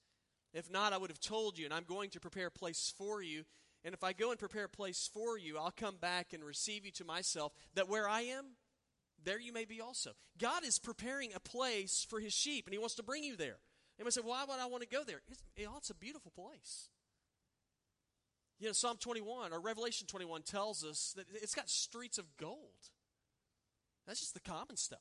If 0.52 0.70
not, 0.70 0.92
I 0.92 0.98
would 0.98 1.10
have 1.10 1.20
told 1.20 1.58
you, 1.58 1.64
and 1.64 1.74
I'm 1.74 1.84
going 1.84 2.10
to 2.10 2.20
prepare 2.20 2.48
a 2.48 2.50
place 2.50 2.92
for 2.96 3.22
you. 3.22 3.44
And 3.84 3.94
if 3.94 4.02
I 4.02 4.12
go 4.12 4.30
and 4.30 4.38
prepare 4.38 4.64
a 4.64 4.68
place 4.68 5.08
for 5.12 5.38
you, 5.38 5.58
I'll 5.58 5.70
come 5.70 5.96
back 5.96 6.32
and 6.32 6.42
receive 6.42 6.84
you 6.84 6.90
to 6.92 7.04
myself, 7.04 7.52
that 7.74 7.88
where 7.88 8.08
I 8.08 8.22
am, 8.22 8.56
there 9.22 9.38
you 9.38 9.52
may 9.52 9.64
be 9.64 9.80
also. 9.80 10.10
God 10.38 10.64
is 10.64 10.78
preparing 10.78 11.32
a 11.34 11.40
place 11.40 12.04
for 12.08 12.18
his 12.18 12.32
sheep, 12.32 12.66
and 12.66 12.74
he 12.74 12.78
wants 12.78 12.96
to 12.96 13.02
bring 13.02 13.22
you 13.22 13.36
there. 13.36 13.58
Anybody 13.98 14.12
say, 14.12 14.20
why 14.24 14.44
would 14.44 14.58
I 14.58 14.66
want 14.66 14.82
to 14.82 14.88
go 14.88 15.04
there? 15.04 15.22
It's, 15.28 15.42
oh, 15.60 15.76
it's 15.78 15.90
a 15.90 15.94
beautiful 15.94 16.32
place. 16.32 16.88
You 18.58 18.66
know, 18.66 18.72
Psalm 18.72 18.96
21 18.98 19.52
or 19.52 19.60
Revelation 19.60 20.06
21 20.06 20.42
tells 20.42 20.84
us 20.84 21.12
that 21.16 21.26
it's 21.34 21.54
got 21.54 21.68
streets 21.68 22.18
of 22.18 22.24
gold. 22.38 22.90
That's 24.06 24.20
just 24.20 24.34
the 24.34 24.40
common 24.40 24.76
stuff. 24.76 25.00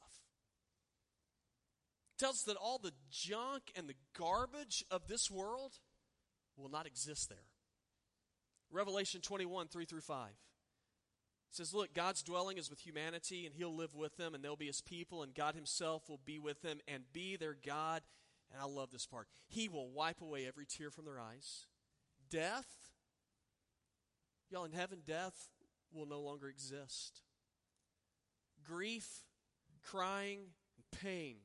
It 2.15 2.19
tells 2.19 2.35
us 2.35 2.43
that 2.43 2.57
all 2.57 2.79
the 2.79 2.93
junk 3.09 3.71
and 3.75 3.87
the 3.87 3.95
garbage 4.17 4.83
of 4.89 5.07
this 5.07 5.29
world 5.29 5.73
will 6.57 6.69
not 6.69 6.87
exist 6.87 7.29
there. 7.29 7.37
Revelation 8.71 9.21
21, 9.21 9.67
3 9.67 9.85
through 9.85 10.01
5 10.01 10.29
says, 11.51 11.73
Look, 11.73 11.93
God's 11.93 12.23
dwelling 12.23 12.57
is 12.57 12.69
with 12.69 12.79
humanity, 12.79 13.45
and 13.45 13.55
He'll 13.55 13.75
live 13.75 13.95
with 13.95 14.17
them, 14.17 14.33
and 14.33 14.43
they'll 14.43 14.55
be 14.55 14.67
His 14.67 14.81
people, 14.81 15.23
and 15.23 15.33
God 15.33 15.55
Himself 15.55 16.09
will 16.09 16.19
be 16.25 16.39
with 16.39 16.61
them 16.61 16.79
and 16.87 17.03
be 17.13 17.37
their 17.37 17.55
God. 17.65 18.01
And 18.51 18.61
I 18.61 18.65
love 18.65 18.91
this 18.91 19.05
part. 19.05 19.27
He 19.47 19.69
will 19.69 19.89
wipe 19.89 20.21
away 20.21 20.45
every 20.47 20.65
tear 20.65 20.89
from 20.91 21.05
their 21.05 21.19
eyes. 21.19 21.67
Death, 22.29 22.84
y'all, 24.49 24.65
in 24.65 24.71
heaven, 24.71 24.99
death 25.05 25.49
will 25.93 26.05
no 26.05 26.19
longer 26.19 26.49
exist. 26.49 27.21
Grief, 28.63 29.23
crying, 29.84 30.39
pain 30.91 31.38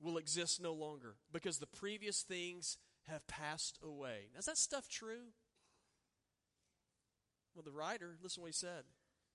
will 0.00 0.16
exist 0.16 0.60
no 0.60 0.72
longer 0.72 1.16
because 1.32 1.58
the 1.58 1.66
previous 1.66 2.22
things 2.22 2.76
have 3.08 3.26
passed 3.26 3.78
away. 3.82 4.28
Now, 4.32 4.40
is 4.40 4.46
that 4.46 4.58
stuff 4.58 4.88
true? 4.88 5.32
Well, 7.54 7.62
the 7.64 7.72
writer, 7.72 8.16
listen 8.22 8.42
what 8.42 8.48
he 8.48 8.52
said. 8.52 8.84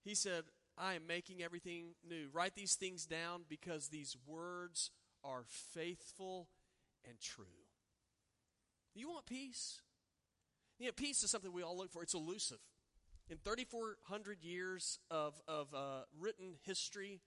He 0.04 0.16
said, 0.16 0.46
I 0.78 0.94
am 0.94 1.08
making 1.08 1.42
everything 1.42 1.96
new. 2.08 2.30
Write 2.32 2.56
these 2.56 2.76
things 2.76 3.06
down 3.06 3.42
because 3.50 3.88
these 3.90 4.16
words 4.26 4.92
are 5.24 5.44
faithful 5.48 6.50
and 7.08 7.20
true. 7.20 7.46
You 8.94 9.10
want 9.10 9.26
peace? 9.26 9.82
You 10.80 10.88
know, 10.88 10.92
peace 10.92 11.24
is 11.24 11.32
something 11.32 11.52
we 11.52 11.64
all 11.64 11.78
look 11.78 11.92
for. 11.92 12.04
It's 12.04 12.14
elusive. 12.14 12.60
In 13.30 13.38
3,400 13.44 14.44
years 14.44 15.00
of, 15.10 15.34
of 15.48 15.74
uh, 15.74 16.04
written 16.20 16.56
history, 16.64 17.20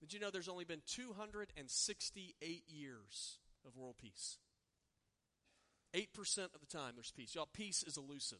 did 0.00 0.12
you 0.12 0.20
know 0.20 0.30
there's 0.30 0.48
only 0.48 0.64
been 0.64 0.82
268 0.86 2.62
years 2.68 3.38
of 3.66 3.76
world 3.76 3.96
peace? 4.00 4.38
8% 5.94 6.06
of 6.54 6.60
the 6.60 6.66
time 6.66 6.92
there's 6.94 7.10
peace. 7.10 7.34
Y'all, 7.34 7.48
peace 7.52 7.82
is 7.82 7.96
elusive. 7.96 8.38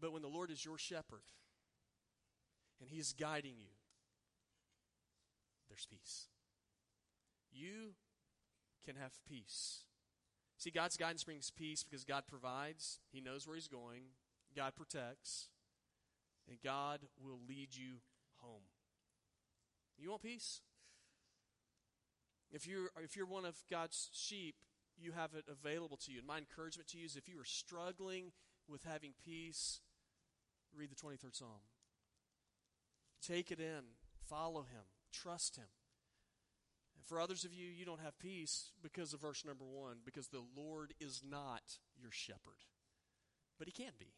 But 0.00 0.12
when 0.12 0.22
the 0.22 0.28
Lord 0.28 0.50
is 0.50 0.64
your 0.64 0.78
shepherd 0.78 1.22
and 2.80 2.88
He 2.88 2.98
is 2.98 3.12
guiding 3.12 3.54
you, 3.58 3.70
there's 5.68 5.86
peace. 5.86 6.26
You 7.52 7.94
can 8.84 8.96
have 8.96 9.12
peace. 9.28 9.84
See, 10.58 10.70
God's 10.72 10.96
guidance 10.96 11.22
brings 11.22 11.50
peace 11.50 11.84
because 11.84 12.04
God 12.04 12.24
provides, 12.26 12.98
He 13.12 13.20
knows 13.20 13.46
where 13.46 13.54
He's 13.54 13.68
going, 13.68 14.02
God 14.56 14.74
protects, 14.76 15.48
and 16.48 16.58
God 16.62 17.00
will 17.22 17.38
lead 17.48 17.68
you 17.76 17.98
home. 18.38 18.62
You 19.96 20.10
want 20.10 20.22
peace? 20.22 20.60
If 22.50 22.66
you're, 22.66 22.90
if 23.02 23.16
you're 23.16 23.26
one 23.26 23.44
of 23.44 23.56
God's 23.70 24.08
sheep, 24.12 24.56
you 24.96 25.12
have 25.12 25.34
it 25.34 25.44
available 25.48 25.96
to 25.98 26.12
you. 26.12 26.18
And 26.18 26.26
my 26.26 26.38
encouragement 26.38 26.88
to 26.88 26.98
you 26.98 27.04
is 27.04 27.16
if 27.16 27.28
you 27.28 27.38
are 27.40 27.44
struggling 27.44 28.32
with 28.68 28.82
having 28.84 29.12
peace, 29.24 29.80
read 30.76 30.90
the 30.90 30.96
23rd 30.96 31.36
Psalm. 31.36 31.62
Take 33.24 33.52
it 33.52 33.60
in, 33.60 33.82
follow 34.28 34.62
Him, 34.62 34.84
trust 35.12 35.56
Him. 35.56 35.66
And 36.98 37.06
for 37.06 37.20
others 37.20 37.44
of 37.44 37.54
you, 37.54 37.68
you 37.68 37.84
don't 37.84 38.00
have 38.00 38.18
peace 38.18 38.72
because 38.82 39.14
of 39.14 39.20
verse 39.20 39.44
number 39.44 39.64
one, 39.64 39.98
because 40.04 40.28
the 40.28 40.44
Lord 40.56 40.92
is 41.00 41.22
not 41.24 41.62
your 41.96 42.10
shepherd, 42.10 42.66
but 43.58 43.68
He 43.68 43.72
can 43.72 43.92
be. 43.98 44.12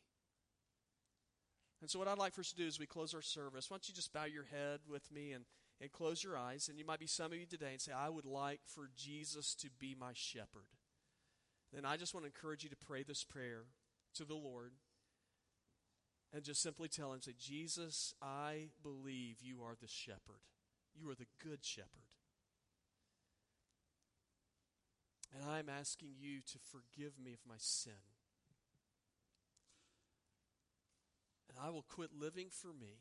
And 1.81 1.91
so, 1.91 1.99
what 1.99 2.09
I'd 2.09 2.19
like 2.19 2.35
for 2.35 2.41
us 2.41 2.51
to 2.51 2.57
do 2.57 2.67
as 2.67 2.79
we 2.79 2.87
close 2.87 3.15
our 3.15 3.23
service, 3.23 3.71
why 3.71 3.77
don't 3.77 3.89
you 3.89 3.95
just 3.95 4.13
bow 4.13 4.25
your 4.25 4.45
head 4.45 4.81
with 4.89 5.11
me 5.13 5.33
and, 5.33 5.45
and 5.81 5.93
close 5.93 6.25
your 6.25 6.37
eyes? 6.37 6.69
And 6.69 6.79
you 6.79 6.85
might 6.85 6.99
be 6.99 7.07
some 7.07 7.33
of 7.33 7.39
you 7.39 7.47
today 7.47 7.73
and 7.73 7.81
say, 7.81 7.93
I 7.93 8.09
would 8.09 8.27
like 8.27 8.61
for 8.67 8.91
Jesus 8.97 9.55
to 9.57 9.69
be 9.79 9.97
my 9.99 10.13
shepherd. 10.15 10.67
Then 11.73 11.85
I 11.85 11.97
just 11.97 12.15
want 12.15 12.25
to 12.25 12.33
encourage 12.35 12.65
you 12.65 12.71
to 12.71 12.77
pray 12.77 13.03
this 13.03 13.25
prayer 13.25 13.65
to 14.15 14.25
the 14.25 14.35
Lord 14.35 14.73
and 16.33 16.45
just 16.45 16.63
simply 16.63 16.89
tell 16.89 17.13
him, 17.13 17.21
say, 17.21 17.35
Jesus, 17.39 18.15
I 18.23 18.69
believe 18.83 19.37
you 19.41 19.63
are 19.63 19.75
the 19.81 19.89
shepherd. 19.89 20.43
You 20.95 21.11
are 21.11 21.15
the 21.15 21.27
good 21.43 21.65
shepherd. 21.65 22.10
And 25.35 25.49
I'm 25.49 25.69
asking 25.69 26.11
you 26.19 26.41
to 26.53 26.59
forgive 26.59 27.13
me 27.23 27.33
of 27.33 27.41
my 27.49 27.57
sin. 27.59 27.93
And 31.49 31.59
I 31.63 31.71
will 31.71 31.85
quit 31.89 32.11
living 32.19 32.49
for 32.51 32.69
me. 32.69 32.99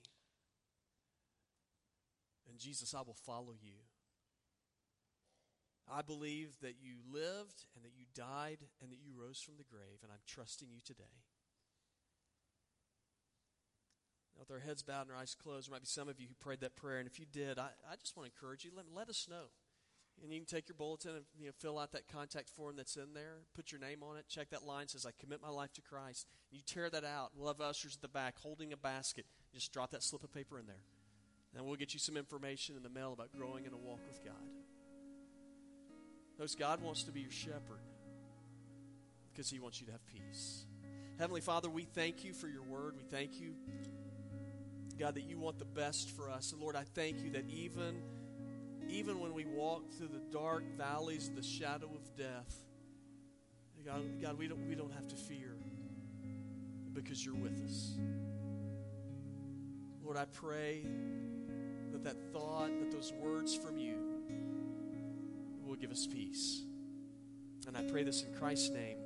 And 2.49 2.59
Jesus, 2.59 2.93
I 2.93 3.01
will 3.01 3.17
follow 3.25 3.53
you. 3.61 3.77
I 5.91 6.01
believe 6.03 6.57
that 6.61 6.75
you 6.79 6.97
lived 7.11 7.65
and 7.75 7.83
that 7.83 7.93
you 7.97 8.05
died 8.13 8.59
and 8.81 8.91
that 8.91 8.99
you 9.03 9.11
rose 9.15 9.41
from 9.41 9.55
the 9.57 9.63
grave, 9.63 9.99
and 10.03 10.11
I'm 10.11 10.21
trusting 10.27 10.69
you 10.71 10.81
today. 10.85 11.25
Now, 14.35 14.41
with 14.41 14.51
our 14.51 14.59
heads 14.59 14.83
bowed 14.83 15.07
and 15.07 15.11
our 15.11 15.21
eyes 15.21 15.35
closed, 15.35 15.67
there 15.67 15.73
might 15.73 15.81
be 15.81 15.87
some 15.87 16.07
of 16.07 16.19
you 16.19 16.27
who 16.27 16.35
prayed 16.39 16.59
that 16.61 16.75
prayer, 16.75 16.99
and 16.99 17.07
if 17.07 17.19
you 17.19 17.25
did, 17.31 17.57
I, 17.57 17.69
I 17.89 17.95
just 17.99 18.15
want 18.15 18.29
to 18.29 18.35
encourage 18.35 18.63
you. 18.63 18.71
Let, 18.75 18.85
let 18.93 19.09
us 19.09 19.27
know. 19.29 19.49
And 20.23 20.33
you 20.33 20.39
can 20.39 20.45
take 20.45 20.67
your 20.67 20.75
bulletin 20.75 21.15
and 21.15 21.25
you 21.39 21.47
know, 21.47 21.51
fill 21.59 21.79
out 21.79 21.93
that 21.93 22.07
contact 22.07 22.49
form 22.49 22.75
that's 22.75 22.95
in 22.97 23.13
there. 23.13 23.37
Put 23.55 23.71
your 23.71 23.79
name 23.79 24.03
on 24.03 24.17
it. 24.17 24.25
Check 24.27 24.49
that 24.49 24.65
line 24.65 24.87
says, 24.87 25.05
I 25.05 25.11
commit 25.19 25.41
my 25.41 25.49
life 25.49 25.73
to 25.73 25.81
Christ. 25.81 26.27
And 26.51 26.57
you 26.57 26.63
tear 26.65 26.89
that 26.89 27.03
out. 27.03 27.31
We'll 27.35 27.47
have 27.47 27.61
ushers 27.61 27.95
at 27.95 28.01
the 28.01 28.07
back 28.07 28.37
holding 28.39 28.73
a 28.73 28.77
basket. 28.77 29.25
Just 29.53 29.71
drop 29.71 29.91
that 29.91 30.03
slip 30.03 30.23
of 30.23 30.33
paper 30.33 30.59
in 30.59 30.65
there. 30.65 30.83
And 31.55 31.65
we'll 31.65 31.77
get 31.77 31.93
you 31.93 31.99
some 31.99 32.17
information 32.17 32.75
in 32.75 32.83
the 32.83 32.89
mail 32.89 33.13
about 33.13 33.31
growing 33.31 33.65
in 33.65 33.73
a 33.73 33.77
walk 33.77 34.01
with 34.07 34.23
God. 34.23 34.35
Those 36.37 36.55
God 36.55 36.81
wants 36.81 37.03
to 37.03 37.11
be 37.11 37.21
your 37.21 37.31
shepherd 37.31 37.81
because 39.31 39.49
he 39.49 39.59
wants 39.59 39.79
you 39.79 39.87
to 39.87 39.93
have 39.93 40.05
peace. 40.05 40.65
Heavenly 41.17 41.41
Father, 41.41 41.69
we 41.69 41.83
thank 41.83 42.23
you 42.23 42.33
for 42.33 42.47
your 42.47 42.63
word. 42.63 42.95
We 42.95 43.03
thank 43.03 43.41
you 43.41 43.55
God, 44.99 45.15
that 45.15 45.23
you 45.23 45.39
want 45.39 45.57
the 45.57 45.65
best 45.65 46.11
for 46.11 46.29
us. 46.29 46.51
And 46.51 46.61
Lord, 46.61 46.75
I 46.75 46.83
thank 46.93 47.23
you 47.23 47.31
that 47.31 47.45
even, 47.49 48.01
even 48.89 49.19
when 49.19 49.33
we 49.33 49.45
walk 49.45 49.91
through 49.91 50.07
the 50.09 50.21
dark 50.31 50.63
valleys 50.77 51.29
the 51.35 51.43
shadow 51.43 51.89
of 51.93 52.15
death, 52.17 52.55
God, 53.85 54.21
God 54.21 54.37
we, 54.37 54.47
don't, 54.47 54.67
we 54.67 54.75
don't 54.75 54.93
have 54.93 55.07
to 55.07 55.15
fear 55.15 55.55
because 56.93 57.25
you're 57.25 57.35
with 57.35 57.63
us. 57.65 57.97
Lord, 60.03 60.17
I 60.17 60.25
pray 60.25 60.85
that 61.91 62.03
that 62.03 62.17
thought, 62.33 62.71
that 62.79 62.91
those 62.91 63.13
words 63.13 63.55
from 63.55 63.77
you 63.77 63.97
will 65.65 65.75
give 65.75 65.91
us 65.91 66.07
peace. 66.07 66.63
And 67.67 67.77
I 67.77 67.83
pray 67.83 68.03
this 68.03 68.23
in 68.23 68.33
Christ's 68.33 68.69
name. 68.71 68.97